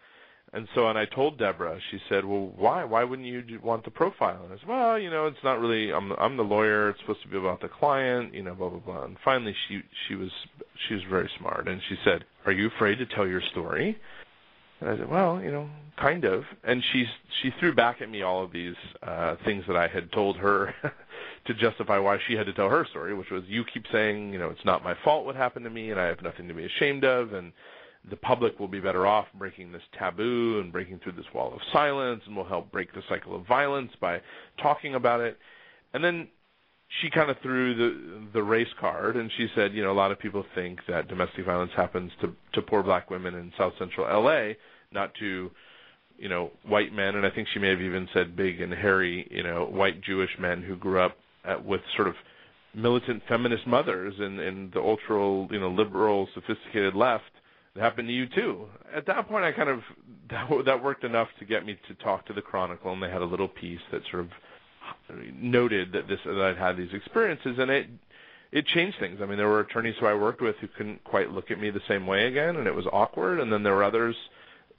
And 0.52 0.66
so, 0.74 0.88
and 0.88 0.98
I 0.98 1.04
told 1.04 1.38
Deborah, 1.38 1.78
she 1.92 1.98
said, 2.08 2.24
well, 2.24 2.52
why? 2.56 2.82
Why 2.82 3.04
wouldn't 3.04 3.28
you 3.28 3.60
want 3.62 3.84
the 3.84 3.92
profile? 3.92 4.42
And 4.42 4.52
I 4.52 4.56
said, 4.56 4.68
well, 4.68 4.98
you 4.98 5.08
know, 5.08 5.26
it's 5.26 5.44
not 5.44 5.60
really, 5.60 5.92
I'm, 5.92 6.10
I'm 6.12 6.36
the 6.36 6.42
lawyer. 6.42 6.90
It's 6.90 6.98
supposed 7.00 7.22
to 7.22 7.28
be 7.28 7.38
about 7.38 7.60
the 7.60 7.68
client, 7.68 8.34
you 8.34 8.42
know, 8.42 8.54
blah, 8.54 8.68
blah, 8.68 8.80
blah. 8.80 9.04
And 9.04 9.16
finally 9.24 9.54
she, 9.68 9.80
she 10.08 10.16
was, 10.16 10.30
she 10.88 10.94
was 10.94 11.04
very 11.08 11.30
smart. 11.38 11.68
And 11.68 11.80
she 11.88 11.94
said, 12.04 12.24
are 12.46 12.52
you 12.52 12.68
afraid 12.76 12.96
to 12.96 13.06
tell 13.06 13.28
your 13.28 13.42
story? 13.52 13.96
And 14.80 14.88
I 14.88 14.96
said, 14.96 15.08
well, 15.08 15.40
you 15.42 15.50
know, 15.50 15.68
kind 16.00 16.24
of. 16.24 16.44
And 16.64 16.82
she, 16.92 17.06
she 17.42 17.52
threw 17.60 17.74
back 17.74 18.00
at 18.00 18.10
me 18.10 18.22
all 18.22 18.42
of 18.42 18.52
these, 18.52 18.74
uh, 19.02 19.36
things 19.44 19.64
that 19.66 19.76
I 19.76 19.88
had 19.88 20.10
told 20.12 20.36
her 20.38 20.74
to 21.46 21.54
justify 21.54 21.98
why 21.98 22.18
she 22.26 22.34
had 22.34 22.46
to 22.46 22.52
tell 22.52 22.68
her 22.68 22.86
story, 22.90 23.14
which 23.14 23.30
was, 23.30 23.42
you 23.46 23.64
keep 23.72 23.84
saying, 23.92 24.32
you 24.32 24.38
know, 24.38 24.48
it's 24.50 24.64
not 24.64 24.82
my 24.82 24.94
fault 25.04 25.26
what 25.26 25.36
happened 25.36 25.64
to 25.64 25.70
me 25.70 25.90
and 25.90 26.00
I 26.00 26.06
have 26.06 26.22
nothing 26.22 26.48
to 26.48 26.54
be 26.54 26.64
ashamed 26.64 27.04
of. 27.04 27.32
And, 27.32 27.52
the 28.08 28.16
public 28.16 28.58
will 28.58 28.68
be 28.68 28.80
better 28.80 29.06
off 29.06 29.26
breaking 29.34 29.72
this 29.72 29.82
taboo 29.98 30.60
and 30.60 30.72
breaking 30.72 31.00
through 31.00 31.12
this 31.12 31.26
wall 31.34 31.52
of 31.52 31.60
silence 31.72 32.22
and 32.26 32.34
will 32.34 32.46
help 32.46 32.72
break 32.72 32.92
the 32.94 33.02
cycle 33.08 33.36
of 33.36 33.46
violence 33.46 33.92
by 34.00 34.20
talking 34.62 34.94
about 34.94 35.20
it. 35.20 35.38
And 35.92 36.02
then 36.02 36.28
she 37.00 37.10
kind 37.10 37.30
of 37.30 37.38
threw 37.42 37.74
the 37.74 38.28
the 38.32 38.42
race 38.42 38.72
card 38.80 39.16
and 39.16 39.30
she 39.36 39.48
said, 39.54 39.72
you 39.72 39.82
know, 39.82 39.92
a 39.92 39.94
lot 39.94 40.10
of 40.10 40.18
people 40.18 40.44
think 40.54 40.80
that 40.88 41.08
domestic 41.08 41.44
violence 41.44 41.72
happens 41.76 42.10
to 42.20 42.34
to 42.54 42.62
poor 42.62 42.82
black 42.82 43.10
women 43.10 43.34
in 43.34 43.52
South 43.56 43.72
Central 43.78 44.06
LA, 44.06 44.54
not 44.92 45.12
to 45.20 45.50
you 46.18 46.28
know, 46.28 46.50
white 46.66 46.92
men, 46.92 47.14
and 47.16 47.24
I 47.24 47.30
think 47.30 47.48
she 47.54 47.58
may 47.58 47.70
have 47.70 47.80
even 47.80 48.06
said 48.12 48.36
big 48.36 48.60
and 48.60 48.74
hairy, 48.74 49.26
you 49.30 49.42
know, 49.42 49.64
white 49.64 50.02
Jewish 50.02 50.28
men 50.38 50.60
who 50.62 50.76
grew 50.76 51.00
up 51.00 51.16
at, 51.46 51.64
with 51.64 51.80
sort 51.96 52.08
of 52.08 52.14
militant 52.74 53.22
feminist 53.26 53.66
mothers 53.66 54.12
and 54.18 54.38
in 54.38 54.70
the 54.74 54.80
ultra, 54.80 55.18
you 55.50 55.58
know, 55.58 55.70
liberal, 55.70 56.28
sophisticated 56.34 56.94
left 56.94 57.24
it 57.74 57.80
happened 57.80 58.08
to 58.08 58.14
you 58.14 58.26
too. 58.26 58.66
At 58.94 59.06
that 59.06 59.28
point, 59.28 59.44
I 59.44 59.52
kind 59.52 59.68
of 59.68 59.80
that, 60.30 60.48
that 60.66 60.82
worked 60.82 61.04
enough 61.04 61.28
to 61.38 61.44
get 61.44 61.64
me 61.64 61.78
to 61.88 61.94
talk 61.94 62.26
to 62.26 62.32
the 62.32 62.42
Chronicle, 62.42 62.92
and 62.92 63.02
they 63.02 63.10
had 63.10 63.22
a 63.22 63.26
little 63.26 63.48
piece 63.48 63.80
that 63.92 64.02
sort 64.10 64.24
of 64.24 64.30
noted 65.34 65.92
that 65.92 66.08
this 66.08 66.20
that 66.24 66.40
I'd 66.40 66.56
had 66.56 66.76
these 66.76 66.92
experiences, 66.92 67.58
and 67.58 67.70
it 67.70 67.86
it 68.52 68.66
changed 68.66 68.98
things. 68.98 69.20
I 69.22 69.26
mean, 69.26 69.38
there 69.38 69.48
were 69.48 69.60
attorneys 69.60 69.94
who 70.00 70.06
I 70.06 70.14
worked 70.14 70.40
with 70.40 70.56
who 70.56 70.68
couldn't 70.68 71.04
quite 71.04 71.30
look 71.30 71.50
at 71.50 71.60
me 71.60 71.70
the 71.70 71.80
same 71.86 72.06
way 72.06 72.26
again, 72.26 72.56
and 72.56 72.66
it 72.66 72.74
was 72.74 72.86
awkward. 72.92 73.40
And 73.40 73.52
then 73.52 73.62
there 73.62 73.74
were 73.74 73.84
others 73.84 74.16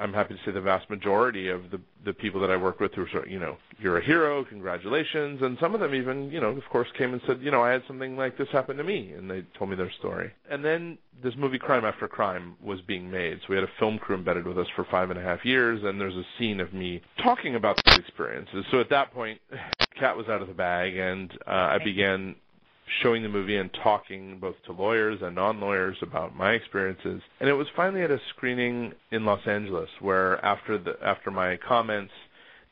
I'm 0.02 0.14
happy 0.14 0.34
to 0.34 0.40
say 0.44 0.52
the 0.52 0.62
vast 0.62 0.90
majority 0.90 1.50
of 1.50 1.70
the 1.70 1.80
the 2.04 2.14
people 2.14 2.42
that 2.42 2.50
I 2.50 2.58
work 2.58 2.80
with 2.80 2.94
who 2.96 3.04
are 3.04 3.28
you 3.28 3.40
know 3.40 3.58
you're 3.80 3.98
a 3.98 4.04
hero, 4.04 4.44
congratulations, 4.44 5.42
and 5.42 5.58
some 5.60 5.76
of 5.76 5.80
them 5.80 5.94
even 5.94 6.32
you 6.32 6.40
know 6.42 6.50
of 6.50 6.64
course 6.72 6.88
came 6.98 7.14
and 7.14 7.22
said 7.28 7.40
you 7.42 7.52
know 7.52 7.62
I 7.62 7.72
had 7.72 7.84
something 7.88 8.18
like 8.18 8.38
this 8.38 8.48
happen 8.52 8.78
to 8.78 8.84
me, 8.84 9.12
and 9.14 9.30
they 9.30 9.44
told 9.58 9.70
me 9.70 9.76
their 9.76 9.92
story. 10.00 10.32
And 10.50 10.66
then 10.66 10.98
this 11.24 11.36
movie 11.38 11.60
Crime 11.60 11.86
After 11.86 12.08
Crime 12.08 12.56
was 12.64 12.82
being 12.82 13.10
made, 13.12 13.40
so 13.42 13.46
we 13.50 13.56
had 13.56 13.64
a 13.64 13.72
film 13.80 14.00
crew 14.00 14.16
embedded 14.16 14.48
with 14.48 14.58
us 14.58 14.68
for 14.76 14.86
five 14.90 15.12
and 15.12 15.20
a 15.20 15.24
half 15.24 15.46
years, 15.46 15.82
and 15.84 16.02
there's 16.02 16.16
a 16.16 16.26
scene 16.40 16.60
of 16.60 16.74
me 16.74 17.02
talking 17.22 17.56
about 17.56 17.80
these 17.86 18.00
experiences. 18.00 18.66
So 18.72 18.80
at 18.80 18.90
that 18.90 19.14
point, 19.14 19.40
cat 20.00 20.18
was 20.18 20.28
out 20.28 20.42
of 20.42 20.48
the 20.48 20.54
bag, 20.56 20.98
and 20.98 21.32
uh, 21.46 21.52
I 21.52 21.78
began 21.84 22.36
showing 23.02 23.24
the 23.24 23.30
movie 23.30 23.58
and 23.58 23.70
talking 23.84 24.38
both 24.40 24.56
to 24.66 24.74
lawyers 24.74 25.20
and 25.22 25.36
non-lawyers 25.36 25.98
about 26.02 26.36
my 26.36 26.52
experiences. 26.52 27.22
And 27.40 27.50
it 27.50 27.54
was 27.54 27.68
finally 27.76 28.02
at 28.04 28.12
a 28.12 28.20
screening 28.30 28.94
in 29.12 29.26
Los 29.26 29.46
Angeles 29.48 29.90
where 30.00 30.44
after 30.44 30.78
the 30.78 30.96
after 31.04 31.32
my 31.32 31.58
comments 31.58 32.14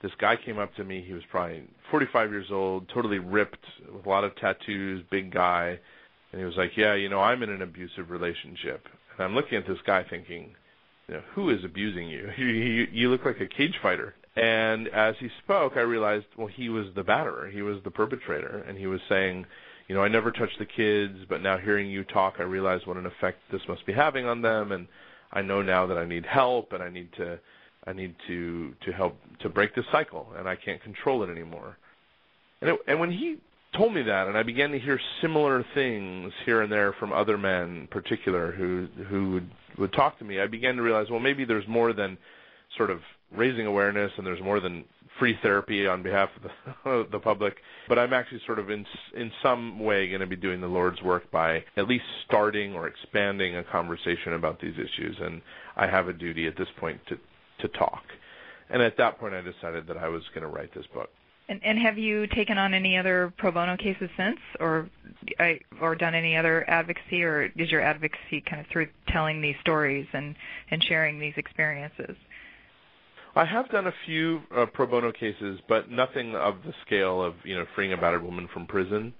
this 0.01 0.11
guy 0.19 0.35
came 0.37 0.57
up 0.57 0.73
to 0.75 0.83
me. 0.83 1.03
He 1.05 1.13
was 1.13 1.23
probably 1.29 1.63
45 1.91 2.31
years 2.31 2.47
old, 2.51 2.87
totally 2.93 3.19
ripped, 3.19 3.65
with 3.93 4.05
a 4.05 4.09
lot 4.09 4.23
of 4.23 4.35
tattoos, 4.37 5.03
big 5.11 5.31
guy, 5.31 5.77
and 6.31 6.39
he 6.39 6.45
was 6.45 6.55
like, 6.55 6.77
"Yeah, 6.77 6.93
you 6.95 7.09
know, 7.09 7.19
I'm 7.19 7.43
in 7.43 7.49
an 7.49 7.61
abusive 7.61 8.09
relationship." 8.09 8.87
And 9.17 9.25
I'm 9.25 9.35
looking 9.35 9.57
at 9.57 9.67
this 9.67 9.81
guy 9.85 10.03
thinking, 10.03 10.55
you 11.07 11.15
know, 11.15 11.23
who 11.33 11.49
is 11.49 11.65
abusing 11.65 12.07
you? 12.07 12.29
you, 12.37 12.45
you, 12.45 12.87
you 12.91 13.09
look 13.09 13.25
like 13.25 13.41
a 13.41 13.47
cage 13.47 13.77
fighter. 13.81 14.15
And 14.35 14.87
as 14.89 15.15
he 15.19 15.29
spoke, 15.43 15.73
I 15.75 15.81
realized, 15.81 16.27
well, 16.37 16.47
he 16.47 16.69
was 16.69 16.85
the 16.95 17.03
batterer. 17.03 17.51
He 17.51 17.61
was 17.61 17.83
the 17.83 17.91
perpetrator, 17.91 18.63
and 18.67 18.77
he 18.77 18.87
was 18.87 19.01
saying, 19.09 19.45
you 19.89 19.95
know, 19.95 20.03
I 20.03 20.07
never 20.07 20.31
touched 20.31 20.59
the 20.59 20.67
kids, 20.67 21.17
but 21.27 21.41
now 21.41 21.57
hearing 21.57 21.89
you 21.89 22.03
talk, 22.03 22.35
I 22.37 22.43
realize 22.43 22.85
what 22.85 22.95
an 22.95 23.07
effect 23.07 23.39
this 23.51 23.61
must 23.67 23.85
be 23.87 23.91
having 23.91 24.27
on 24.27 24.43
them, 24.43 24.71
and 24.71 24.87
I 25.33 25.41
know 25.41 25.63
now 25.63 25.87
that 25.87 25.97
I 25.97 26.05
need 26.05 26.27
help, 26.27 26.73
and 26.73 26.83
I 26.83 26.89
need 26.89 27.11
to, 27.13 27.39
I 27.87 27.93
need 27.93 28.13
to 28.27 28.75
to 28.85 28.91
help 28.91 29.17
to 29.39 29.49
break 29.49 29.73
this 29.73 29.85
cycle, 29.91 30.31
and 30.37 30.47
I 30.47 30.55
can't 30.55 30.81
control 30.81 31.23
it 31.23 31.29
anymore. 31.29 31.75
And 32.61 32.69
it, 32.69 32.79
and 32.87 32.99
when 32.99 33.11
he 33.11 33.37
told 33.75 33.93
me 33.93 34.03
that, 34.03 34.27
and 34.27 34.37
I 34.37 34.43
began 34.43 34.71
to 34.71 34.79
hear 34.79 34.99
similar 35.21 35.65
things 35.73 36.33
here 36.45 36.61
and 36.61 36.71
there 36.71 36.93
from 36.93 37.11
other 37.11 37.37
men, 37.37 37.77
in 37.81 37.87
particular, 37.87 38.51
who 38.51 38.87
who 39.07 39.31
would 39.31 39.49
would 39.79 39.93
talk 39.93 40.19
to 40.19 40.23
me. 40.23 40.39
I 40.39 40.45
began 40.45 40.75
to 40.75 40.83
realize, 40.83 41.09
well, 41.09 41.19
maybe 41.19 41.45
there's 41.45 41.67
more 41.67 41.93
than 41.93 42.19
sort 42.77 42.89
of 42.89 42.99
raising 43.35 43.65
awareness, 43.65 44.11
and 44.17 44.25
there's 44.25 44.41
more 44.41 44.59
than 44.59 44.83
free 45.19 45.37
therapy 45.41 45.85
on 45.85 46.01
behalf 46.01 46.29
of 46.37 46.43
the, 46.83 47.07
the 47.11 47.19
public. 47.19 47.57
But 47.87 47.99
I'm 47.99 48.13
actually 48.13 48.41
sort 48.45 48.59
of 48.59 48.69
in 48.69 48.85
in 49.15 49.31
some 49.43 49.79
way 49.79 50.07
going 50.07 50.21
to 50.21 50.27
be 50.27 50.35
doing 50.35 50.61
the 50.61 50.67
Lord's 50.67 51.01
work 51.01 51.29
by 51.31 51.63
at 51.77 51.87
least 51.87 52.05
starting 52.25 52.73
or 52.73 52.87
expanding 52.87 53.57
a 53.57 53.63
conversation 53.63 54.33
about 54.33 54.61
these 54.61 54.75
issues, 54.75 55.17
and 55.19 55.41
I 55.75 55.87
have 55.87 56.07
a 56.07 56.13
duty 56.13 56.47
at 56.47 56.57
this 56.57 56.69
point 56.79 56.99
to 57.07 57.17
to 57.59 57.67
talk. 57.77 58.03
And 58.69 58.81
at 58.81 58.97
that 58.97 59.19
point, 59.19 59.33
I 59.33 59.41
decided 59.41 59.87
that 59.87 59.97
I 59.97 60.07
was 60.07 60.23
going 60.33 60.43
to 60.43 60.47
write 60.47 60.73
this 60.73 60.85
book. 60.93 61.09
And, 61.49 61.59
and 61.63 61.79
have 61.79 61.97
you 61.97 62.27
taken 62.27 62.59
on 62.59 62.75
any 62.75 62.95
other 62.95 63.33
pro 63.39 63.51
bono 63.51 63.75
cases 63.75 64.09
since, 64.15 64.37
or 64.59 64.87
or 65.81 65.95
done 65.95 66.13
any 66.13 66.37
other 66.37 66.63
advocacy, 66.69 67.23
or 67.23 67.51
is 67.55 67.71
your 67.71 67.81
advocacy 67.81 68.41
kind 68.47 68.61
of 68.61 68.67
through 68.71 68.87
telling 69.07 69.41
these 69.41 69.55
stories 69.59 70.05
and 70.13 70.35
and 70.69 70.83
sharing 70.83 71.19
these 71.19 71.33
experiences? 71.37 72.15
I 73.35 73.45
have 73.45 73.69
done 73.69 73.87
a 73.87 73.93
few 74.05 74.41
uh, 74.55 74.65
pro 74.65 74.87
bono 74.87 75.11
cases, 75.11 75.59
but 75.67 75.89
nothing 75.89 76.35
of 76.35 76.55
the 76.65 76.73
scale 76.85 77.23
of 77.23 77.35
you 77.43 77.55
know 77.55 77.65
freeing 77.75 77.93
a 77.93 77.97
battered 77.97 78.23
woman 78.23 78.47
from 78.53 78.65
prison. 78.65 79.13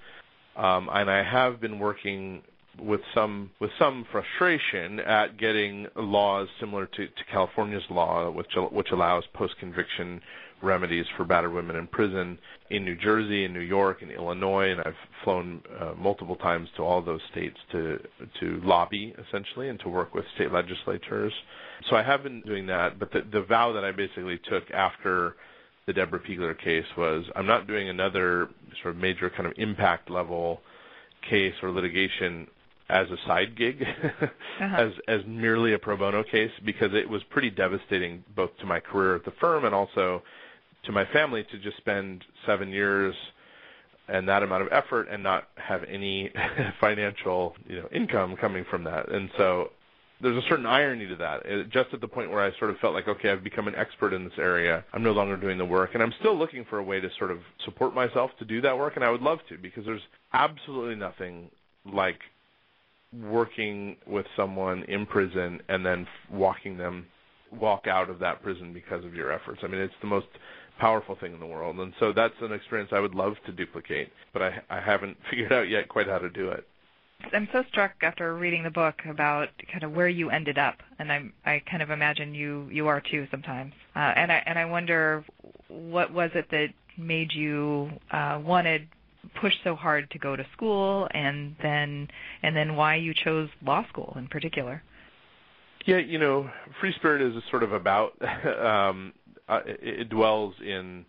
Um, 0.56 0.90
and 0.92 1.10
I 1.10 1.24
have 1.24 1.62
been 1.62 1.80
working 1.80 2.42
with 2.82 3.02
some 3.14 3.52
with 3.60 3.72
some 3.78 4.06
frustration 4.12 5.00
at 5.00 5.38
getting 5.38 5.88
laws 5.96 6.48
similar 6.60 6.86
to, 6.86 7.08
to 7.08 7.24
California's 7.32 7.84
law, 7.90 8.30
which 8.32 8.52
which 8.72 8.92
allows 8.92 9.24
post 9.34 9.58
conviction 9.60 10.22
remedies 10.62 11.06
for 11.16 11.24
battered 11.24 11.54
women 11.54 11.76
in 11.76 11.88
prison 11.88 12.38
in 12.70 12.84
New 12.84 12.96
Jersey, 12.96 13.46
in 13.46 13.54
New 13.54 13.62
York, 13.62 14.02
in 14.02 14.12
Illinois, 14.12 14.72
and 14.72 14.82
I've 14.82 14.94
flown 15.24 15.62
uh, 15.80 15.94
multiple 15.98 16.36
times 16.36 16.68
to 16.76 16.84
all 16.84 17.02
those 17.02 17.22
states 17.32 17.58
to 17.72 18.00
to 18.40 18.62
lobby 18.64 19.14
essentially 19.28 19.70
and 19.70 19.80
to 19.82 19.90
work 19.90 20.14
with 20.14 20.26
state 20.36 20.52
legislatures. 20.52 21.34
So 21.90 21.96
I 21.96 22.04
have 22.04 22.24
been 22.24 22.42
doing 22.42 22.68
that, 22.68 23.00
but 23.00 23.12
the, 23.12 23.22
the 23.32 23.42
vow 23.42 23.72
that 23.74 23.86
I 23.86 23.92
basically 23.92 24.40
took 24.50 24.70
after 24.72 25.36
the 25.88 25.94
Deborah 25.94 26.20
Peagler 26.20 26.58
case 26.58 26.86
was 26.98 27.26
I'm 27.36 27.48
not 27.48 27.68
doing 27.68 27.90
another 27.90 28.50
sort 28.82 28.96
of 28.96 29.02
major 29.02 29.30
kind 29.30 29.48
of 29.48 29.54
impact 29.58 30.10
level 30.10 30.62
case 31.28 31.54
or 31.64 31.72
litigation 31.72 32.48
as 32.90 33.08
a 33.12 33.18
side 33.28 33.56
gig, 33.56 33.84
uh-huh. 34.22 34.66
as 34.66 34.92
as 35.08 35.22
merely 35.28 35.74
a 35.74 35.80
pro 35.80 35.96
bono 35.96 36.24
case, 36.24 36.52
because 36.66 36.94
it 36.94 37.08
was 37.08 37.22
pretty 37.30 37.50
devastating 37.50 38.24
both 38.36 38.52
to 38.60 38.66
my 38.66 38.80
career 38.80 39.16
at 39.16 39.26
the 39.26 39.34
firm 39.40 39.66
and 39.66 39.74
also 39.74 40.22
to 40.86 40.92
my 40.92 41.06
family 41.14 41.44
to 41.52 41.60
just 41.60 41.78
spend 41.78 42.24
seven 42.46 42.70
years 42.70 43.16
and 44.08 44.28
that 44.28 44.44
amount 44.44 44.64
of 44.64 44.70
effort 44.72 45.08
and 45.10 45.22
not 45.22 45.50
have 45.56 45.84
any 45.84 46.32
financial 46.80 47.56
you 47.68 47.78
know 47.78 47.88
income 47.92 48.36
coming 48.40 48.66
from 48.70 48.84
that 48.84 49.10
and 49.10 49.30
so 49.38 49.70
there's 50.22 50.44
a 50.44 50.48
certain 50.48 50.66
irony 50.66 51.08
to 51.08 51.16
that. 51.18 51.46
It, 51.46 51.70
just 51.70 51.94
at 51.94 52.02
the 52.02 52.08
point 52.08 52.30
where 52.30 52.42
I 52.42 52.58
sort 52.60 52.72
of 52.72 52.78
felt 52.80 52.94
like, 52.94 53.08
okay, 53.08 53.30
I've 53.30 53.44
become 53.44 53.68
an 53.68 53.76
expert 53.76 54.14
in 54.14 54.24
this 54.24 54.38
area. 54.38 54.84
I'm 54.94 55.04
no 55.04 55.12
longer 55.12 55.38
doing 55.38 55.58
the 55.58 55.66
work, 55.66 55.92
and 55.94 56.04
I'm 56.04 56.14
still 56.20 56.38
looking 56.38 56.66
for 56.70 56.80
a 56.80 56.84
way 56.84 57.00
to 57.00 57.10
sort 57.18 57.32
of 57.32 57.40
support 57.66 57.94
myself 57.94 58.32
to 58.40 58.46
do 58.46 58.62
that 58.62 58.78
work, 58.78 58.96
and 58.96 59.04
I 59.04 59.10
would 59.10 59.22
love 59.22 59.40
to 59.50 59.58
because 59.58 59.86
there's 59.86 60.02
absolutely 60.34 60.96
nothing 60.96 61.50
like 61.86 62.20
working 63.14 63.98
with 64.06 64.26
someone 64.36 64.84
in 64.84 65.06
prison 65.06 65.62
and 65.70 65.86
then 65.86 66.08
walking 66.32 66.78
them 66.78 67.08
walk 67.52 67.88
out 67.88 68.10
of 68.10 68.20
that 68.20 68.44
prison 68.44 68.74
because 68.74 69.04
of 69.04 69.16
your 69.16 69.32
efforts. 69.32 69.62
I 69.64 69.68
mean, 69.68 69.82
it's 69.82 69.94
the 70.02 70.08
most 70.08 70.28
powerful 70.80 71.16
thing 71.20 71.34
in 71.34 71.40
the 71.40 71.46
world. 71.46 71.78
And 71.78 71.94
so 72.00 72.14
that's 72.14 72.34
an 72.42 72.54
experience 72.54 72.92
I 72.94 73.00
would 73.00 73.16
love 73.16 73.34
to 73.46 73.52
duplicate, 73.52 74.12
but 74.34 74.42
I, 74.42 74.62
I 74.70 74.80
haven't 74.80 75.18
figured 75.30 75.54
out 75.54 75.70
yet 75.70 75.90
quite 75.90 76.08
how 76.08 76.20
to 76.20 76.30
do 76.30 76.50
it. 76.50 76.68
I'm 77.34 77.48
so 77.52 77.64
struck 77.70 77.92
after 78.02 78.36
reading 78.36 78.64
the 78.64 78.70
book 78.70 79.02
about 79.08 79.50
kind 79.72 79.84
of 79.84 79.92
where 79.92 80.08
you 80.08 80.30
ended 80.30 80.58
up, 80.58 80.78
and 80.98 81.12
I'm 81.12 81.34
I 81.46 81.62
kind 81.70 81.84
of 81.84 81.90
imagine 81.90 82.34
you 82.34 82.68
you 82.72 82.88
are 82.88 83.02
too 83.02 83.28
sometimes. 83.30 83.74
Uh, 83.96 84.14
and 84.16 84.32
I 84.32 84.44
and 84.46 84.58
I 84.58 84.66
wonder 84.66 85.24
what 85.68 86.12
was 86.14 86.32
it 86.34 86.50
that 86.52 86.70
made 86.98 87.34
you 87.34 87.92
uh, 88.12 88.42
wanted 88.44 88.88
push 89.36 89.54
so 89.64 89.76
hard 89.76 90.10
to 90.12 90.20
go 90.20 90.36
to 90.36 90.46
school, 90.54 91.08
and 91.12 91.56
then 91.62 92.08
and 92.42 92.56
then 92.56 92.76
why 92.76 92.96
you 92.96 93.14
chose 93.14 93.50
law 93.64 93.88
school 93.90 94.14
in 94.18 94.28
particular. 94.28 94.82
Yeah, 95.86 95.98
you 95.98 96.20
know, 96.20 96.50
Free 96.80 96.94
Spirit 96.94 97.22
is 97.22 97.42
sort 97.50 97.64
of 97.64 97.74
about 97.74 98.14
um, 98.62 99.14
uh, 99.48 99.62
it, 99.66 100.02
it 100.02 100.10
dwells 100.10 100.56
in 100.66 101.06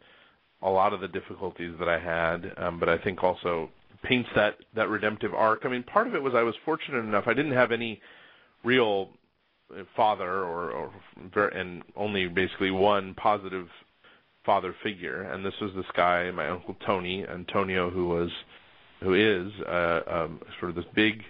a 0.63 0.71
lot 0.71 0.93
of 0.93 1.01
the 1.01 1.09
difficulties 1.09 1.75
that 1.79 1.89
I 1.89 1.99
had, 1.99 2.53
um, 2.59 2.79
but 2.79 2.89
I 2.89 2.99
think 2.99 3.23
also 3.23 3.71
paints 4.03 4.29
that 4.35 4.57
that 4.75 4.89
redemptive 4.89 5.35
arc. 5.35 5.61
I 5.65 5.69
mean, 5.69 5.83
part 5.83 6.07
of 6.07 6.15
it 6.15 6.23
was 6.23 6.35
I 6.35 6.43
was 6.43 6.55
fortunate 6.65 6.99
enough 6.99 7.25
I 7.27 7.35
didn't 7.35 7.53
have 7.53 7.73
any 7.73 8.01
real 8.65 9.11
father 9.97 10.43
or, 10.45 10.71
or 11.35 11.49
and 11.49 11.83
only 11.97 12.27
basically 12.29 12.71
one 12.71 13.15
positive 13.15 13.69
father 14.45 14.75
figure, 14.83 15.23
and 15.23 15.45
this 15.45 15.55
was 15.61 15.71
this 15.75 15.87
guy, 15.95 16.31
my 16.31 16.49
uncle 16.49 16.77
Tony 16.87 17.27
Antonio, 17.27 17.91
who 17.91 18.09
was 18.09 18.31
who 19.01 19.15
is 19.15 19.53
uh, 19.67 20.01
um, 20.07 20.41
sort 20.59 20.71
of 20.71 20.77
this 20.77 20.85
big, 20.95 21.23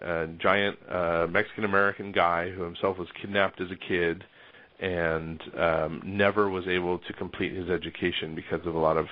uh, 0.00 0.26
giant 0.38 0.78
uh, 0.90 1.26
Mexican 1.30 1.64
American 1.64 2.12
guy 2.12 2.50
who 2.50 2.62
himself 2.62 2.98
was 2.98 3.08
kidnapped 3.20 3.60
as 3.60 3.70
a 3.70 3.76
kid 3.76 4.24
and 4.80 5.40
um, 5.58 6.02
never 6.04 6.48
was 6.48 6.66
able 6.66 6.98
to 6.98 7.12
complete 7.12 7.52
his 7.52 7.68
education 7.70 8.34
because 8.34 8.66
of 8.66 8.74
a 8.74 8.78
lot 8.78 8.96
of 8.96 9.06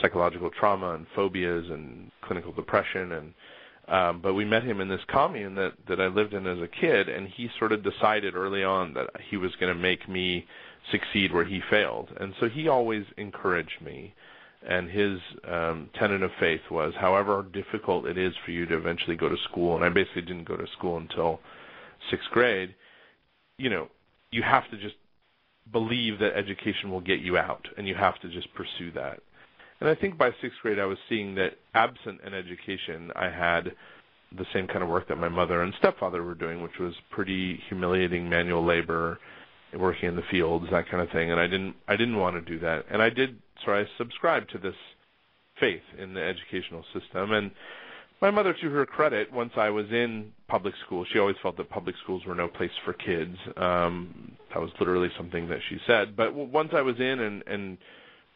psychological 0.00 0.50
trauma 0.50 0.94
and 0.94 1.06
phobias 1.14 1.66
and 1.70 2.10
clinical 2.22 2.52
depression 2.52 3.12
and 3.12 3.34
um, 3.88 4.20
but 4.20 4.34
we 4.34 4.44
met 4.44 4.64
him 4.64 4.80
in 4.80 4.88
this 4.88 5.00
commune 5.08 5.54
that 5.54 5.72
that 5.88 6.00
I 6.00 6.08
lived 6.08 6.34
in 6.34 6.46
as 6.46 6.58
a 6.58 6.68
kid, 6.68 7.08
and 7.08 7.26
he 7.26 7.48
sort 7.58 7.72
of 7.72 7.82
decided 7.82 8.34
early 8.34 8.62
on 8.62 8.92
that 8.94 9.08
he 9.30 9.36
was 9.38 9.54
going 9.58 9.74
to 9.74 9.80
make 9.80 10.08
me 10.08 10.46
succeed 10.92 11.32
where 11.32 11.44
he 11.44 11.62
failed, 11.70 12.10
and 12.20 12.34
so 12.38 12.48
he 12.48 12.68
always 12.68 13.04
encouraged 13.16 13.80
me. 13.80 14.14
And 14.68 14.90
his 14.90 15.20
um, 15.44 15.88
tenet 15.94 16.20
of 16.20 16.32
faith 16.40 16.62
was, 16.68 16.92
however 16.98 17.46
difficult 17.52 18.06
it 18.06 18.18
is 18.18 18.34
for 18.44 18.50
you 18.50 18.66
to 18.66 18.76
eventually 18.76 19.14
go 19.14 19.28
to 19.28 19.36
school, 19.48 19.76
and 19.76 19.84
I 19.84 19.88
basically 19.88 20.22
didn't 20.22 20.48
go 20.48 20.56
to 20.56 20.66
school 20.76 20.96
until 20.96 21.38
sixth 22.10 22.28
grade. 22.30 22.74
You 23.56 23.70
know, 23.70 23.88
you 24.32 24.42
have 24.42 24.68
to 24.72 24.76
just 24.76 24.96
believe 25.70 26.18
that 26.18 26.36
education 26.36 26.90
will 26.90 27.00
get 27.00 27.20
you 27.20 27.38
out, 27.38 27.68
and 27.78 27.86
you 27.86 27.94
have 27.94 28.20
to 28.20 28.28
just 28.28 28.52
pursue 28.52 28.90
that. 28.96 29.20
And 29.80 29.88
I 29.88 29.94
think 29.94 30.18
by 30.18 30.30
sixth 30.40 30.58
grade, 30.62 30.78
I 30.78 30.86
was 30.86 30.98
seeing 31.08 31.34
that 31.36 31.54
absent 31.74 32.20
an 32.24 32.34
education, 32.34 33.12
I 33.14 33.28
had 33.30 33.72
the 34.36 34.46
same 34.52 34.66
kind 34.66 34.82
of 34.82 34.88
work 34.88 35.08
that 35.08 35.16
my 35.16 35.28
mother 35.28 35.62
and 35.62 35.72
stepfather 35.78 36.22
were 36.22 36.34
doing, 36.34 36.62
which 36.62 36.78
was 36.78 36.94
pretty 37.10 37.60
humiliating 37.68 38.28
manual 38.28 38.64
labor, 38.64 39.18
working 39.78 40.08
in 40.08 40.16
the 40.16 40.22
fields, 40.30 40.66
that 40.70 40.88
kind 40.88 41.02
of 41.02 41.10
thing. 41.10 41.30
And 41.30 41.40
I 41.40 41.46
didn't, 41.46 41.76
I 41.86 41.96
didn't 41.96 42.16
want 42.16 42.36
to 42.36 42.42
do 42.42 42.58
that. 42.60 42.86
And 42.90 43.00
I 43.00 43.08
did, 43.10 43.38
so 43.64 43.72
I 43.72 43.86
subscribed 43.96 44.50
to 44.52 44.58
this 44.58 44.74
faith 45.60 45.82
in 45.98 46.12
the 46.14 46.22
educational 46.22 46.84
system. 46.92 47.32
And 47.32 47.50
my 48.20 48.30
mother, 48.30 48.52
to 48.52 48.70
her 48.70 48.84
credit, 48.84 49.32
once 49.32 49.52
I 49.56 49.70
was 49.70 49.86
in 49.90 50.32
public 50.48 50.74
school, 50.84 51.06
she 51.12 51.18
always 51.18 51.36
felt 51.40 51.56
that 51.56 51.70
public 51.70 51.94
schools 52.02 52.24
were 52.26 52.34
no 52.34 52.48
place 52.48 52.70
for 52.84 52.92
kids. 52.92 53.36
Um, 53.56 54.32
that 54.52 54.60
was 54.60 54.70
literally 54.80 55.10
something 55.16 55.48
that 55.48 55.60
she 55.68 55.78
said. 55.86 56.16
But 56.16 56.34
once 56.34 56.70
I 56.72 56.82
was 56.82 56.96
in 56.98 57.20
and, 57.20 57.44
and 57.46 57.78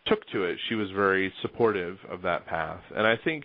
took 0.07 0.27
to 0.29 0.45
it, 0.45 0.59
she 0.69 0.75
was 0.75 0.91
very 0.91 1.33
supportive 1.43 1.99
of 2.11 2.23
that 2.23 2.47
path. 2.47 2.81
And 2.97 3.07
I 3.07 3.17
think 3.17 3.45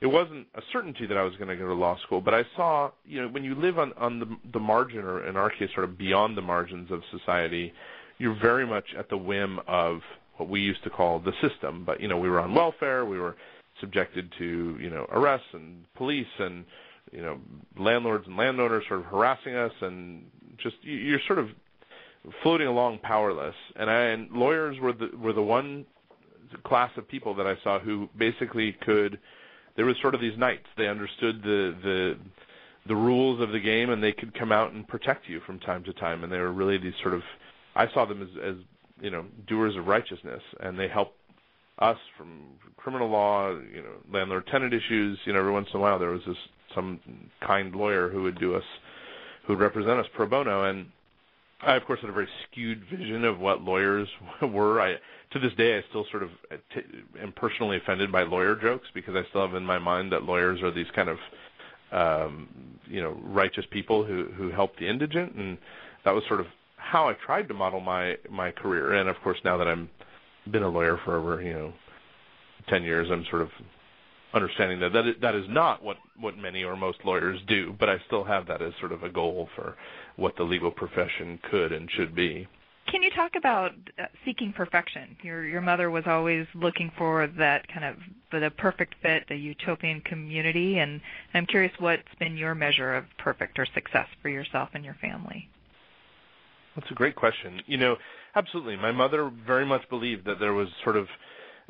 it 0.00 0.06
wasn't 0.06 0.46
a 0.54 0.62
certainty 0.72 1.06
that 1.06 1.16
I 1.16 1.22
was 1.22 1.34
going 1.36 1.48
to 1.48 1.56
go 1.56 1.66
to 1.66 1.74
law 1.74 1.96
school, 2.04 2.20
but 2.20 2.34
I 2.34 2.42
saw, 2.56 2.90
you 3.04 3.22
know, 3.22 3.28
when 3.28 3.44
you 3.44 3.54
live 3.54 3.78
on 3.78 3.92
on 3.94 4.20
the 4.20 4.26
the 4.52 4.60
margin, 4.60 5.00
or 5.00 5.26
in 5.26 5.36
our 5.36 5.50
case, 5.50 5.70
sort 5.74 5.84
of 5.84 5.98
beyond 5.98 6.36
the 6.36 6.42
margins 6.42 6.90
of 6.90 7.02
society, 7.10 7.72
you're 8.18 8.38
very 8.40 8.66
much 8.66 8.94
at 8.96 9.08
the 9.08 9.16
whim 9.16 9.60
of 9.66 10.00
what 10.36 10.48
we 10.48 10.60
used 10.60 10.84
to 10.84 10.90
call 10.90 11.18
the 11.18 11.32
system. 11.40 11.84
But 11.84 12.00
you 12.00 12.08
know, 12.08 12.18
we 12.18 12.28
were 12.28 12.40
on 12.40 12.54
welfare, 12.54 13.04
we 13.04 13.18
were 13.18 13.36
subjected 13.80 14.32
to 14.38 14.78
you 14.80 14.90
know 14.90 15.06
arrests 15.10 15.48
and 15.52 15.84
police 15.94 16.26
and 16.38 16.64
you 17.12 17.22
know 17.22 17.38
landlords 17.76 18.26
and 18.26 18.36
landowners 18.36 18.84
sort 18.88 19.00
of 19.00 19.06
harassing 19.06 19.54
us 19.54 19.72
and 19.80 20.24
just 20.62 20.76
you're 20.82 21.20
sort 21.26 21.38
of 21.38 21.48
floating 22.42 22.66
along 22.66 22.98
powerless 22.98 23.54
and 23.76 23.90
I, 23.90 24.00
and 24.06 24.30
lawyers 24.30 24.78
were 24.80 24.92
the 24.92 25.10
were 25.16 25.32
the 25.32 25.42
one 25.42 25.86
class 26.64 26.90
of 26.96 27.06
people 27.08 27.34
that 27.34 27.46
I 27.46 27.56
saw 27.62 27.78
who 27.78 28.08
basically 28.16 28.72
could 28.72 29.18
there 29.76 29.84
was 29.86 29.96
sort 30.00 30.14
of 30.14 30.20
these 30.20 30.36
knights 30.36 30.66
they 30.76 30.88
understood 30.88 31.42
the 31.42 31.74
the 31.82 32.16
the 32.86 32.96
rules 32.96 33.40
of 33.40 33.50
the 33.50 33.60
game 33.60 33.90
and 33.90 34.02
they 34.02 34.12
could 34.12 34.34
come 34.34 34.50
out 34.50 34.72
and 34.72 34.86
protect 34.86 35.28
you 35.28 35.40
from 35.40 35.58
time 35.58 35.84
to 35.84 35.92
time 35.92 36.24
and 36.24 36.32
they 36.32 36.38
were 36.38 36.52
really 36.52 36.78
these 36.78 36.94
sort 37.02 37.14
of 37.14 37.22
I 37.76 37.88
saw 37.92 38.04
them 38.04 38.22
as 38.22 38.28
as 38.42 38.56
you 39.00 39.10
know 39.10 39.24
doers 39.46 39.76
of 39.76 39.86
righteousness 39.86 40.42
and 40.60 40.78
they 40.78 40.88
helped 40.88 41.18
us 41.78 41.98
from 42.16 42.42
criminal 42.76 43.08
law, 43.08 43.50
you 43.50 43.82
know, 43.82 43.94
landlord 44.12 44.46
tenant 44.46 44.74
issues. 44.74 45.18
You 45.24 45.32
know, 45.32 45.40
every 45.40 45.52
once 45.52 45.68
in 45.72 45.78
a 45.78 45.82
while 45.82 45.98
there 45.98 46.10
was 46.10 46.22
this 46.26 46.36
some 46.74 47.00
kind 47.40 47.74
lawyer 47.74 48.08
who 48.08 48.22
would 48.22 48.38
do 48.38 48.54
us, 48.54 48.64
who 49.44 49.54
would 49.54 49.60
represent 49.60 49.98
us 49.98 50.06
pro 50.14 50.26
bono. 50.26 50.64
And 50.64 50.86
I, 51.60 51.74
of 51.74 51.84
course, 51.86 52.00
had 52.00 52.10
a 52.10 52.12
very 52.12 52.28
skewed 52.44 52.84
vision 52.90 53.24
of 53.24 53.40
what 53.40 53.62
lawyers 53.62 54.08
were. 54.42 54.80
I, 54.80 54.96
to 55.32 55.38
this 55.38 55.52
day, 55.54 55.76
I 55.76 55.82
still 55.88 56.06
sort 56.10 56.22
of 56.22 56.30
t- 56.74 56.82
am 57.20 57.32
personally 57.32 57.76
offended 57.76 58.12
by 58.12 58.22
lawyer 58.22 58.54
jokes 58.54 58.88
because 58.94 59.14
I 59.16 59.28
still 59.30 59.46
have 59.46 59.54
in 59.54 59.64
my 59.64 59.78
mind 59.78 60.12
that 60.12 60.22
lawyers 60.22 60.62
are 60.62 60.70
these 60.70 60.86
kind 60.94 61.08
of, 61.08 61.18
um, 61.90 62.48
you 62.86 63.02
know, 63.02 63.18
righteous 63.22 63.64
people 63.70 64.04
who 64.04 64.26
who 64.36 64.50
help 64.50 64.76
the 64.78 64.88
indigent, 64.88 65.34
and 65.34 65.58
that 66.04 66.14
was 66.14 66.24
sort 66.28 66.40
of 66.40 66.46
how 66.76 67.08
I 67.08 67.14
tried 67.14 67.48
to 67.48 67.54
model 67.54 67.80
my 67.80 68.16
my 68.30 68.50
career. 68.50 68.94
And 68.94 69.08
of 69.08 69.16
course, 69.22 69.38
now 69.44 69.56
that 69.56 69.66
I'm 69.66 69.90
been 70.50 70.62
a 70.62 70.68
lawyer 70.68 70.98
for 71.04 71.16
over 71.16 71.42
you 71.42 71.52
know 71.52 71.72
ten 72.68 72.84
years, 72.84 73.08
I'm 73.10 73.24
sort 73.30 73.42
of 73.42 73.50
understanding 74.34 74.80
that 74.80 74.92
that 74.92 75.06
is, 75.06 75.14
that 75.20 75.34
is 75.34 75.46
not 75.48 75.82
what 75.82 75.96
what 76.20 76.36
many 76.36 76.64
or 76.64 76.76
most 76.76 76.98
lawyers 77.04 77.40
do, 77.46 77.74
but 77.78 77.88
I 77.88 77.96
still 78.06 78.24
have 78.24 78.46
that 78.48 78.60
as 78.62 78.72
sort 78.80 78.92
of 78.92 79.02
a 79.02 79.08
goal 79.08 79.48
for 79.54 79.76
what 80.16 80.36
the 80.36 80.42
legal 80.42 80.70
profession 80.70 81.38
could 81.50 81.72
and 81.72 81.90
should 81.90 82.14
be. 82.14 82.46
Can 82.90 83.02
you 83.02 83.10
talk 83.10 83.32
about 83.36 83.72
uh, 83.98 84.06
seeking 84.24 84.52
perfection? 84.52 85.16
Your 85.22 85.44
your 85.44 85.60
mother 85.60 85.90
was 85.90 86.04
always 86.06 86.46
looking 86.54 86.90
for 86.96 87.26
that 87.38 87.68
kind 87.68 87.84
of 87.84 87.96
the 88.30 88.50
perfect 88.50 88.94
fit, 89.02 89.24
the 89.28 89.36
utopian 89.36 90.00
community, 90.02 90.78
and 90.78 91.00
I'm 91.34 91.46
curious 91.46 91.72
what's 91.78 92.02
been 92.18 92.36
your 92.36 92.54
measure 92.54 92.94
of 92.94 93.04
perfect 93.18 93.58
or 93.58 93.66
success 93.66 94.06
for 94.22 94.28
yourself 94.28 94.70
and 94.74 94.84
your 94.84 94.96
family. 95.00 95.48
That's 96.76 96.90
a 96.90 96.94
great 96.94 97.16
question. 97.16 97.60
You 97.66 97.76
know, 97.76 97.96
absolutely. 98.36 98.76
My 98.76 98.92
mother 98.92 99.30
very 99.46 99.66
much 99.66 99.88
believed 99.90 100.24
that 100.26 100.38
there 100.38 100.54
was 100.54 100.68
sort 100.84 100.96
of 100.96 101.08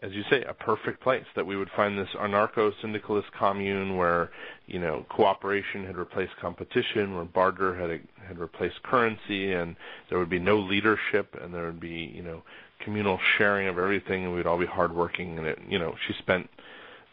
as 0.00 0.12
you 0.12 0.22
say, 0.30 0.42
a 0.42 0.54
perfect 0.54 1.02
place 1.02 1.24
that 1.34 1.46
we 1.46 1.56
would 1.56 1.70
find 1.74 1.98
this 1.98 2.08
anarcho-syndicalist 2.14 3.32
commune 3.32 3.96
where, 3.96 4.30
you 4.66 4.78
know, 4.78 5.04
cooperation 5.08 5.84
had 5.84 5.96
replaced 5.96 6.36
competition, 6.40 7.16
where 7.16 7.24
barter 7.24 7.74
had 7.74 8.00
had 8.26 8.38
replaced 8.38 8.80
currency, 8.84 9.52
and 9.52 9.74
there 10.08 10.18
would 10.18 10.30
be 10.30 10.38
no 10.38 10.56
leadership, 10.56 11.36
and 11.42 11.52
there 11.52 11.66
would 11.66 11.80
be, 11.80 12.12
you 12.14 12.22
know, 12.22 12.42
communal 12.78 13.18
sharing 13.36 13.66
of 13.66 13.76
everything, 13.76 14.24
and 14.24 14.34
we'd 14.34 14.46
all 14.46 14.58
be 14.58 14.66
hardworking. 14.66 15.36
And 15.36 15.46
it, 15.48 15.58
you 15.68 15.80
know, 15.80 15.96
she 16.06 16.12
spent 16.14 16.48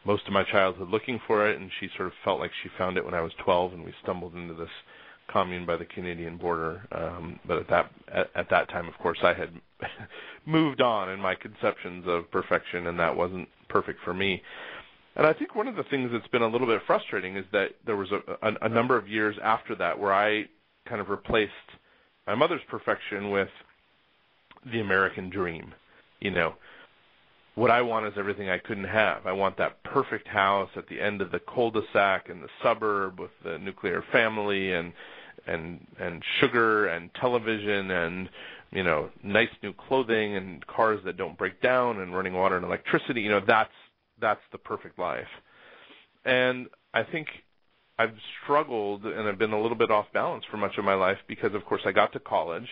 most 0.05 0.27
of 0.27 0.33
my 0.33 0.43
childhood 0.43 0.89
looking 0.89 1.19
for 1.25 1.49
it, 1.49 1.59
and 1.59 1.71
she 1.79 1.89
sort 1.97 2.07
of 2.07 2.13
felt 2.23 2.39
like 2.39 2.51
she 2.61 2.69
found 2.77 2.97
it 2.97 3.05
when 3.05 3.15
I 3.15 3.21
was 3.21 3.33
12, 3.43 3.73
and 3.73 3.83
we 3.83 3.95
stumbled 4.03 4.35
into 4.35 4.53
this 4.53 4.69
commune 5.27 5.65
by 5.65 5.77
the 5.77 5.85
Canadian 5.85 6.37
border. 6.37 6.81
Um, 6.91 7.39
but 7.45 7.57
at 7.59 7.67
that 7.69 7.91
at, 8.11 8.29
at 8.35 8.49
that 8.49 8.69
time, 8.69 8.87
of 8.87 8.97
course, 8.97 9.19
I 9.23 9.33
had 9.33 9.49
moved 10.45 10.81
on 10.81 11.09
in 11.09 11.19
my 11.19 11.35
conceptions 11.35 12.05
of 12.07 12.29
perfection, 12.31 12.87
and 12.87 12.99
that 12.99 13.15
wasn't 13.15 13.47
perfect 13.69 13.99
for 14.03 14.13
me. 14.13 14.41
And 15.15 15.25
I 15.25 15.33
think 15.33 15.55
one 15.55 15.67
of 15.67 15.75
the 15.75 15.83
things 15.83 16.11
that's 16.11 16.27
been 16.27 16.41
a 16.41 16.47
little 16.47 16.67
bit 16.67 16.81
frustrating 16.85 17.37
is 17.37 17.45
that 17.53 17.71
there 17.85 17.95
was 17.95 18.11
a, 18.11 18.19
a, 18.41 18.53
a 18.63 18.69
number 18.69 18.97
of 18.97 19.07
years 19.07 19.37
after 19.41 19.75
that 19.75 19.97
where 19.97 20.13
I 20.13 20.45
kind 20.87 20.99
of 20.99 21.09
replaced 21.09 21.51
my 22.27 22.35
mother's 22.35 22.61
perfection 22.69 23.31
with 23.31 23.49
the 24.71 24.81
American 24.81 25.29
dream. 25.29 25.73
You 26.19 26.31
know, 26.31 26.55
what 27.55 27.71
I 27.71 27.81
want 27.81 28.05
is 28.05 28.13
everything 28.17 28.49
I 28.49 28.57
couldn't 28.57 28.83
have. 28.85 29.25
I 29.25 29.31
want 29.31 29.57
that 29.57 29.81
perfect 29.83 30.27
house 30.27 30.69
at 30.75 30.87
the 30.87 30.99
end 30.99 31.21
of 31.21 31.31
the 31.31 31.39
cul-de-sac 31.39 32.29
in 32.29 32.41
the 32.41 32.49
suburb 32.61 33.19
with 33.19 33.31
the 33.43 33.57
nuclear 33.57 34.03
family 34.11 34.73
and 34.73 34.93
and 35.47 35.85
and 35.99 36.23
sugar 36.39 36.87
and 36.87 37.13
television 37.15 37.91
and 37.91 38.29
you 38.71 38.83
know 38.83 39.09
nice 39.23 39.49
new 39.63 39.73
clothing 39.73 40.35
and 40.35 40.65
cars 40.67 40.99
that 41.05 41.17
don't 41.17 41.37
break 41.37 41.61
down 41.61 41.99
and 41.99 42.15
running 42.15 42.33
water 42.33 42.57
and 42.57 42.65
electricity. 42.65 43.21
You 43.21 43.29
know 43.31 43.41
that's 43.45 43.73
that's 44.19 44.41
the 44.51 44.57
perfect 44.57 44.99
life. 44.99 45.27
And 46.25 46.67
i 46.95 47.03
think 47.03 47.27
i've 47.99 48.15
struggled 48.41 49.05
and 49.05 49.27
i've 49.27 49.37
been 49.37 49.51
a 49.53 49.61
little 49.61 49.77
bit 49.77 49.91
off 49.91 50.07
balance 50.13 50.43
for 50.49 50.57
much 50.57 50.77
of 50.77 50.85
my 50.85 50.95
life 50.95 51.17
because 51.27 51.53
of 51.53 51.63
course 51.65 51.81
i 51.85 51.91
got 51.91 52.11
to 52.13 52.19
college 52.19 52.67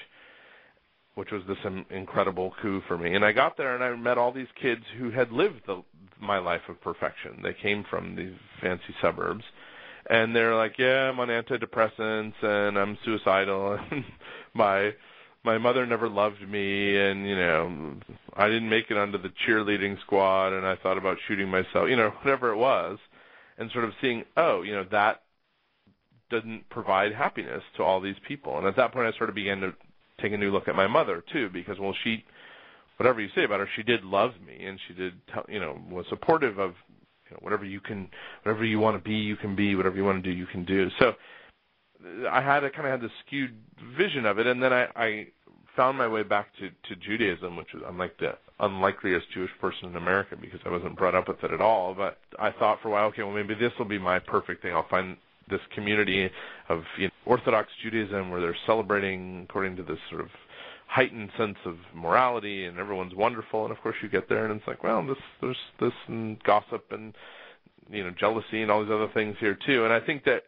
which 1.16 1.32
was 1.32 1.44
this 1.48 1.58
incredible 1.90 2.54
coup 2.62 2.82
for 2.88 2.98
me 2.98 3.14
and 3.16 3.24
i 3.26 3.32
got 3.32 3.58
there 3.58 3.76
and 3.76 3.84
i 3.84 3.96
met 3.96 4.18
all 4.18 4.32
these 4.32 4.48
kids 4.60 4.84
who 4.98 5.12
had 5.12 5.32
lived 5.32 5.62
the, 5.68 5.82
my 6.20 6.38
life 6.38 6.62
of 6.70 6.80
perfection 6.82 7.40
they 7.44 7.54
came 7.54 7.84
from 7.90 8.16
these 8.16 8.34
fancy 8.62 8.96
suburbs 9.02 9.44
and 10.10 10.36
they're 10.36 10.56
like, 10.56 10.78
"Yeah, 10.78 11.10
I'm 11.10 11.20
on 11.20 11.30
antidepressants 11.30 12.34
and 12.42 12.78
I'm 12.78 12.98
suicidal 13.06 13.80
and 13.92 14.04
my 14.54 14.94
my 15.44 15.58
mother 15.58 15.86
never 15.86 16.10
loved 16.10 16.48
me 16.48 16.98
and 16.98 17.28
you 17.28 17.36
know 17.36 17.96
I 18.36 18.48
didn't 18.48 18.70
make 18.70 18.90
it 18.90 18.98
onto 18.98 19.22
the 19.22 19.32
cheerleading 19.46 20.00
squad 20.02 20.54
and 20.54 20.66
I 20.66 20.76
thought 20.76 20.98
about 20.98 21.18
shooting 21.28 21.50
myself, 21.50 21.90
you 21.90 21.96
know, 21.96 22.10
whatever 22.22 22.52
it 22.52 22.58
was." 22.58 23.00
And 23.58 23.70
sort 23.72 23.86
of 23.86 23.94
seeing, 24.02 24.26
"Oh, 24.36 24.64
you 24.64 24.74
know, 24.74 24.86
that 24.92 25.22
doesn't 26.32 26.68
provide 26.70 27.14
happiness 27.14 27.64
to 27.78 27.84
all 27.84 28.02
these 28.02 28.16
people." 28.28 28.58
And 28.58 28.68
at 28.68 28.76
that 28.78 28.92
point 28.92 29.14
I 29.14 29.18
sort 29.18 29.30
of 29.30 29.36
began 29.36 29.62
to 29.62 29.74
take 30.24 30.34
a 30.34 30.38
new 30.38 30.52
look 30.52 30.68
at 30.68 30.76
my 30.76 30.88
mother 30.88 31.24
too 31.32 31.50
because 31.54 31.78
well 31.80 31.94
she 32.04 32.24
whatever 32.98 33.22
you 33.22 33.30
say 33.36 33.44
about 33.44 33.60
her, 33.60 33.68
she 33.76 33.84
did 33.84 34.04
love 34.04 34.32
me 34.46 34.66
and 34.66 34.80
she 34.88 34.94
did, 34.94 35.14
tell, 35.34 35.44
you 35.50 35.60
know, 35.60 35.80
was 35.90 36.06
supportive 36.10 36.60
of 36.60 36.74
know, 37.34 37.40
whatever 37.42 37.66
you 37.66 37.80
can, 37.80 38.10
whatever 38.44 38.64
you 38.64 38.80
want 38.80 39.02
to 39.02 39.10
be, 39.10 39.16
you 39.16 39.36
can 39.36 39.56
be. 39.56 39.76
Whatever 39.76 39.98
you 39.98 40.06
want 40.06 40.24
to 40.24 40.30
do, 40.30 40.36
you 40.36 40.46
can 40.46 40.64
do. 40.64 40.90
So 41.00 41.14
I 42.30 42.42
had 42.42 42.64
a 42.64 42.70
kind 42.70 42.86
of 42.86 42.92
had 42.92 43.02
this 43.02 43.16
skewed 43.26 43.56
vision 43.98 44.26
of 44.26 44.40
it, 44.40 44.48
and 44.48 44.62
then 44.62 44.74
I, 44.74 44.88
I 44.96 45.28
found 45.76 45.98
my 45.98 46.08
way 46.08 46.24
back 46.24 46.48
to, 46.60 46.70
to 46.70 47.02
Judaism, 47.02 47.56
which 47.56 47.74
is 47.74 47.82
I'm 47.86 47.98
like 47.98 48.18
the 48.18 48.38
unlikeliest 48.60 49.32
Jewish 49.34 49.52
person 49.60 49.90
in 49.90 49.96
America 49.96 50.36
because 50.40 50.60
I 50.66 50.70
wasn't 50.70 50.98
brought 50.98 51.16
up 51.16 51.28
with 51.28 51.44
it 51.44 51.52
at 51.52 51.62
all. 51.62 51.94
But 51.94 52.20
I 52.40 52.52
thought 52.52 52.82
for 52.82 52.90
a 52.90 52.92
while, 52.92 53.06
okay, 53.08 53.24
well 53.24 53.34
maybe 53.34 53.56
this 53.56 53.72
will 53.78 53.86
be 53.86 54.00
my 54.00 54.20
perfect 54.20 54.62
thing. 54.62 54.74
I'll 54.74 54.88
find 54.88 55.18
this 55.50 55.62
community 55.74 56.30
of 56.70 56.84
you 56.98 57.08
know, 57.08 57.12
Orthodox 57.26 57.70
Judaism 57.82 58.30
where 58.30 58.42
they're 58.42 58.58
celebrating 58.66 59.46
according 59.50 59.76
to 59.78 59.84
this 59.84 60.00
sort 60.10 60.22
of 60.22 60.30
heightened 60.88 61.32
sense 61.38 61.58
of 61.66 61.78
morality 61.94 62.66
and 62.66 62.78
everyone's 62.78 63.16
wonderful. 63.16 63.64
And 63.64 63.72
of 63.72 63.82
course 63.82 63.96
you 64.02 64.10
get 64.10 64.30
there 64.30 64.46
and 64.46 64.60
it's 64.60 64.68
like 64.68 64.84
well 64.84 65.06
this 65.06 65.18
there's 65.42 65.58
this 65.80 65.94
and 66.08 66.42
gossip 66.44 66.86
and 66.92 67.14
you 67.90 68.04
know 68.04 68.12
jealousy 68.12 68.62
and 68.62 68.72
all 68.72 68.84
these 68.84 68.92
other 68.92 69.10
things 69.14 69.36
here 69.40 69.58
too. 69.66 69.86
And 69.86 69.94
i 69.94 70.00
think 70.00 70.24
that 70.26 70.44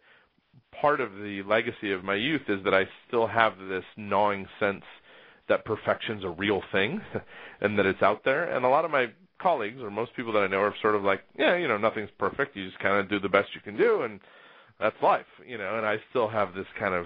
part 0.79 1.01
of 1.01 1.11
the 1.13 1.41
legacy 1.43 1.91
of 1.91 2.03
my 2.03 2.15
youth 2.15 2.43
is 2.47 2.63
that 2.63 2.73
i 2.73 2.87
still 3.07 3.27
have 3.27 3.53
this 3.69 3.83
gnawing 3.97 4.47
sense 4.59 4.83
that 5.47 5.65
perfection's 5.65 6.23
a 6.23 6.29
real 6.29 6.61
thing 6.71 7.01
and 7.61 7.77
that 7.77 7.85
it's 7.85 8.01
out 8.01 8.23
there. 8.23 8.55
And 8.55 8.65
a 8.65 8.69
lot 8.69 8.85
of 8.85 8.91
my 8.91 9.07
colleagues 9.39 9.81
or 9.81 9.91
most 9.91 10.15
people 10.15 10.31
that 10.33 10.39
i 10.39 10.47
know 10.47 10.59
are 10.59 10.73
sort 10.81 10.95
of 10.95 11.03
like 11.03 11.21
yeah 11.37 11.55
you 11.57 11.67
know 11.67 11.77
nothing's 11.77 12.09
perfect. 12.17 12.55
You 12.55 12.67
just 12.67 12.79
kind 12.79 12.97
of 12.97 13.09
do 13.09 13.19
the 13.19 13.29
best 13.29 13.49
you 13.53 13.61
can 13.61 13.77
do. 13.77 14.03
And 14.03 14.19
that's 14.79 15.01
life 15.01 15.25
you 15.45 15.57
know 15.57 15.77
and 15.77 15.85
i 15.85 15.97
still 16.09 16.27
have 16.27 16.53
this 16.53 16.67
kind 16.77 16.93
of 16.93 17.05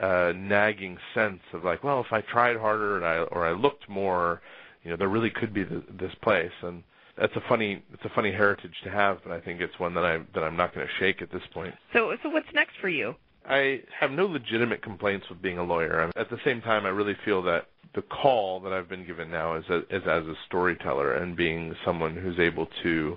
uh, 0.00 0.32
nagging 0.36 0.98
sense 1.14 1.40
of 1.52 1.64
like, 1.64 1.82
well, 1.82 2.00
if 2.00 2.12
I 2.12 2.20
tried 2.20 2.56
harder 2.56 2.96
and 2.96 3.04
I 3.04 3.18
or 3.18 3.46
I 3.46 3.52
looked 3.52 3.88
more, 3.88 4.42
you 4.82 4.90
know, 4.90 4.96
there 4.96 5.08
really 5.08 5.30
could 5.30 5.54
be 5.54 5.64
this 5.64 6.14
place, 6.22 6.52
and 6.62 6.82
that's 7.18 7.34
a 7.36 7.42
funny 7.48 7.82
it's 7.92 8.04
a 8.04 8.10
funny 8.10 8.30
heritage 8.30 8.74
to 8.84 8.90
have, 8.90 9.18
but 9.24 9.32
I 9.32 9.40
think 9.40 9.60
it's 9.60 9.78
one 9.78 9.94
that 9.94 10.04
I 10.04 10.18
that 10.34 10.44
I'm 10.44 10.56
not 10.56 10.74
going 10.74 10.86
to 10.86 10.92
shake 10.98 11.22
at 11.22 11.32
this 11.32 11.42
point. 11.52 11.74
So 11.92 12.14
so 12.22 12.28
what's 12.28 12.52
next 12.54 12.74
for 12.80 12.88
you? 12.88 13.14
I 13.48 13.82
have 13.98 14.10
no 14.10 14.26
legitimate 14.26 14.82
complaints 14.82 15.26
with 15.28 15.40
being 15.40 15.58
a 15.58 15.62
lawyer. 15.62 16.10
At 16.16 16.30
the 16.30 16.38
same 16.44 16.60
time, 16.60 16.84
I 16.84 16.88
really 16.88 17.16
feel 17.24 17.42
that 17.42 17.68
the 17.94 18.02
call 18.02 18.58
that 18.60 18.72
I've 18.72 18.88
been 18.88 19.06
given 19.06 19.30
now 19.30 19.54
is, 19.54 19.64
a, 19.70 19.78
is 19.88 20.02
as 20.02 20.24
a 20.24 20.34
storyteller 20.46 21.14
and 21.14 21.36
being 21.36 21.72
someone 21.84 22.16
who's 22.16 22.40
able 22.40 22.66
to 22.82 23.16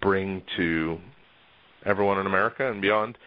bring 0.00 0.44
to 0.56 1.00
everyone 1.86 2.18
in 2.18 2.26
America 2.26 2.70
and 2.70 2.80
beyond 2.80 3.18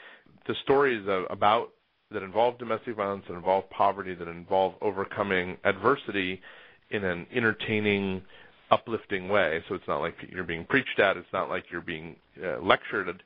the 0.47 0.55
stories 0.63 1.05
about 1.29 1.69
that 2.11 2.23
involve 2.23 2.57
domestic 2.57 2.95
violence, 2.95 3.23
that 3.27 3.35
involve 3.35 3.69
poverty, 3.69 4.13
that 4.13 4.27
involve 4.27 4.73
overcoming 4.81 5.57
adversity 5.63 6.41
in 6.89 7.03
an 7.05 7.25
entertaining, 7.33 8.21
uplifting 8.69 9.29
way. 9.29 9.63
So 9.69 9.75
it's 9.75 9.87
not 9.87 10.01
like 10.01 10.15
you're 10.29 10.43
being 10.43 10.65
preached 10.65 10.99
at, 10.99 11.17
it's 11.17 11.31
not 11.31 11.49
like 11.49 11.65
you're 11.71 11.81
being 11.81 12.15
uh, 12.43 12.59
lectured, 12.59 13.23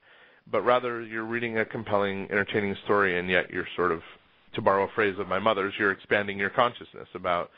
but 0.52 0.62
rather 0.62 1.02
you're 1.02 1.26
reading 1.26 1.58
a 1.58 1.66
compelling, 1.66 2.28
entertaining 2.30 2.76
story, 2.84 3.18
and 3.18 3.30
yet 3.30 3.50
you're 3.50 3.68
sort 3.76 3.92
of, 3.92 4.02
to 4.54 4.62
borrow 4.62 4.84
a 4.84 4.92
phrase 4.94 5.16
of 5.20 5.28
my 5.28 5.40
mother's, 5.40 5.74
you're 5.80 5.92
expanding 5.92 6.38
your 6.38 6.52
consciousness 6.52 7.08
about 7.16 7.50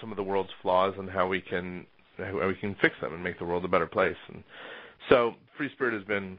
some 0.00 0.10
of 0.10 0.16
the 0.16 0.22
world's 0.22 0.50
flaws 0.62 0.94
and 0.98 1.10
how 1.10 1.26
we 1.26 1.40
can 1.40 1.86
how 2.18 2.48
we 2.48 2.54
can 2.54 2.74
fix 2.80 2.94
them 3.02 3.12
and 3.12 3.22
make 3.22 3.38
the 3.38 3.44
world 3.44 3.62
a 3.64 3.68
better 3.68 3.86
place. 3.86 4.16
And 4.28 4.42
so, 5.10 5.34
Free 5.58 5.70
Spirit 5.72 5.92
has 5.92 6.04
been 6.04 6.38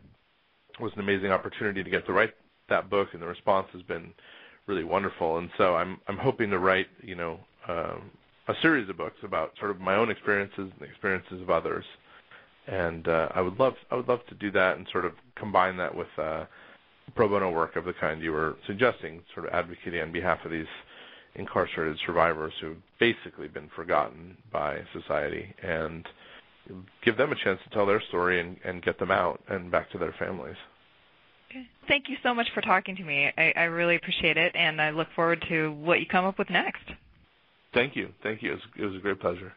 was 0.80 0.92
an 0.94 1.00
amazing 1.00 1.32
opportunity 1.32 1.84
to 1.84 1.90
get 1.90 2.06
to 2.06 2.14
write 2.14 2.34
that 2.70 2.90
book, 2.90 3.10
and 3.14 3.22
the 3.22 3.28
response 3.28 3.68
has 3.74 3.82
been 3.84 4.14
really 4.68 4.84
wonderful. 4.84 5.38
And 5.38 5.50
so 5.58 5.76
I'm 5.76 6.00
I'm 6.08 6.18
hoping 6.18 6.50
to 6.52 6.60
write 6.60 6.88
you 7.02 7.16
know 7.16 7.40
um, 7.68 8.12
a 8.48 8.54
series 8.62 8.90
of 8.90 8.98
books 8.98 9.18
about 9.24 9.52
sort 9.60 9.72
of 9.72 9.80
my 9.80 9.96
own 9.96 10.10
experiences 10.10 10.72
and 10.72 10.74
the 10.80 10.86
experiences 10.86 11.42
of 11.42 11.50
others. 11.50 11.86
And 12.68 13.08
uh, 13.08 13.30
I 13.34 13.42
would 13.42 13.60
love 13.60 13.74
I 13.92 13.96
would 13.96 14.08
love 14.08 14.26
to 14.30 14.36
do 14.36 14.52
that 14.52 14.78
and 14.78 14.88
sort 14.92 15.06
of 15.06 15.14
combine 15.36 15.78
that 15.78 15.94
with 15.94 16.08
uh, 16.18 16.46
pro 17.16 17.28
bono 17.30 17.50
work 17.50 17.76
of 17.76 17.86
the 17.86 17.94
kind 17.94 18.22
you 18.22 18.32
were 18.32 18.56
suggesting, 18.66 19.22
sort 19.34 19.48
of 19.48 19.54
advocating 19.54 20.02
on 20.02 20.12
behalf 20.12 20.40
of 20.46 20.52
these 20.52 20.66
incarcerated 21.36 21.98
survivors 22.06 22.54
who've 22.60 22.78
basically 23.00 23.48
been 23.48 23.70
forgotten 23.76 24.36
by 24.52 24.80
society 24.94 25.54
and 25.64 26.08
give 27.04 27.18
them 27.18 27.32
a 27.32 27.36
chance 27.36 27.60
to 27.64 27.70
tell 27.70 27.86
their 27.86 28.02
story 28.10 28.40
and, 28.40 28.58
and 28.64 28.82
get 28.82 29.00
them 29.00 29.12
out 29.12 29.42
and 29.50 29.72
back 29.72 29.92
to 29.92 29.98
their 29.98 30.14
families. 30.18 30.56
Thank 31.88 32.10
you 32.10 32.18
so 32.24 32.34
much 32.34 32.48
for 32.54 32.62
talking 32.62 32.96
to 32.98 33.04
me. 33.04 33.32
I, 33.38 33.54
I 33.56 33.64
really 33.64 33.96
appreciate 33.96 34.38
it, 34.38 34.54
and 34.56 34.82
I 34.82 34.90
look 34.90 35.08
forward 35.16 35.46
to 35.50 35.72
what 35.72 36.00
you 36.00 36.06
come 36.06 36.26
up 36.26 36.38
with 36.38 36.50
next. 36.50 36.84
Thank 37.74 37.96
you. 37.96 38.10
Thank 38.24 38.44
you. 38.44 38.52
It 38.52 38.56
was, 38.56 38.64
it 38.78 38.86
was 38.86 38.96
a 38.96 39.00
great 39.00 39.20
pleasure. 39.20 39.54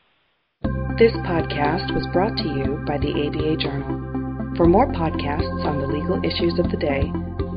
This 0.99 1.13
podcast 1.25 1.95
was 1.95 2.07
brought 2.13 2.37
to 2.37 2.45
you 2.45 2.85
by 2.87 2.99
the 2.99 3.11
ABA 3.11 3.57
Journal. 3.57 4.55
For 4.57 4.67
more 4.67 4.93
podcasts 4.93 5.65
on 5.65 5.81
the 5.81 5.87
legal 5.87 6.21
issues 6.23 6.59
of 6.59 6.71
the 6.71 6.77
day, 6.77 7.11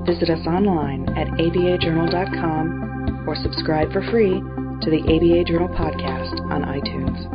visit 0.06 0.30
us 0.30 0.48
online 0.48 1.10
at 1.18 1.28
abajournal.com 1.28 3.26
or 3.28 3.36
subscribe 3.36 3.92
for 3.92 4.02
free 4.10 4.34
to 4.34 4.89
the 4.89 5.02
ABA 5.04 5.44
Journal 5.46 5.70
podcast 5.70 6.39
on 6.52 6.63
iTunes. 6.63 7.33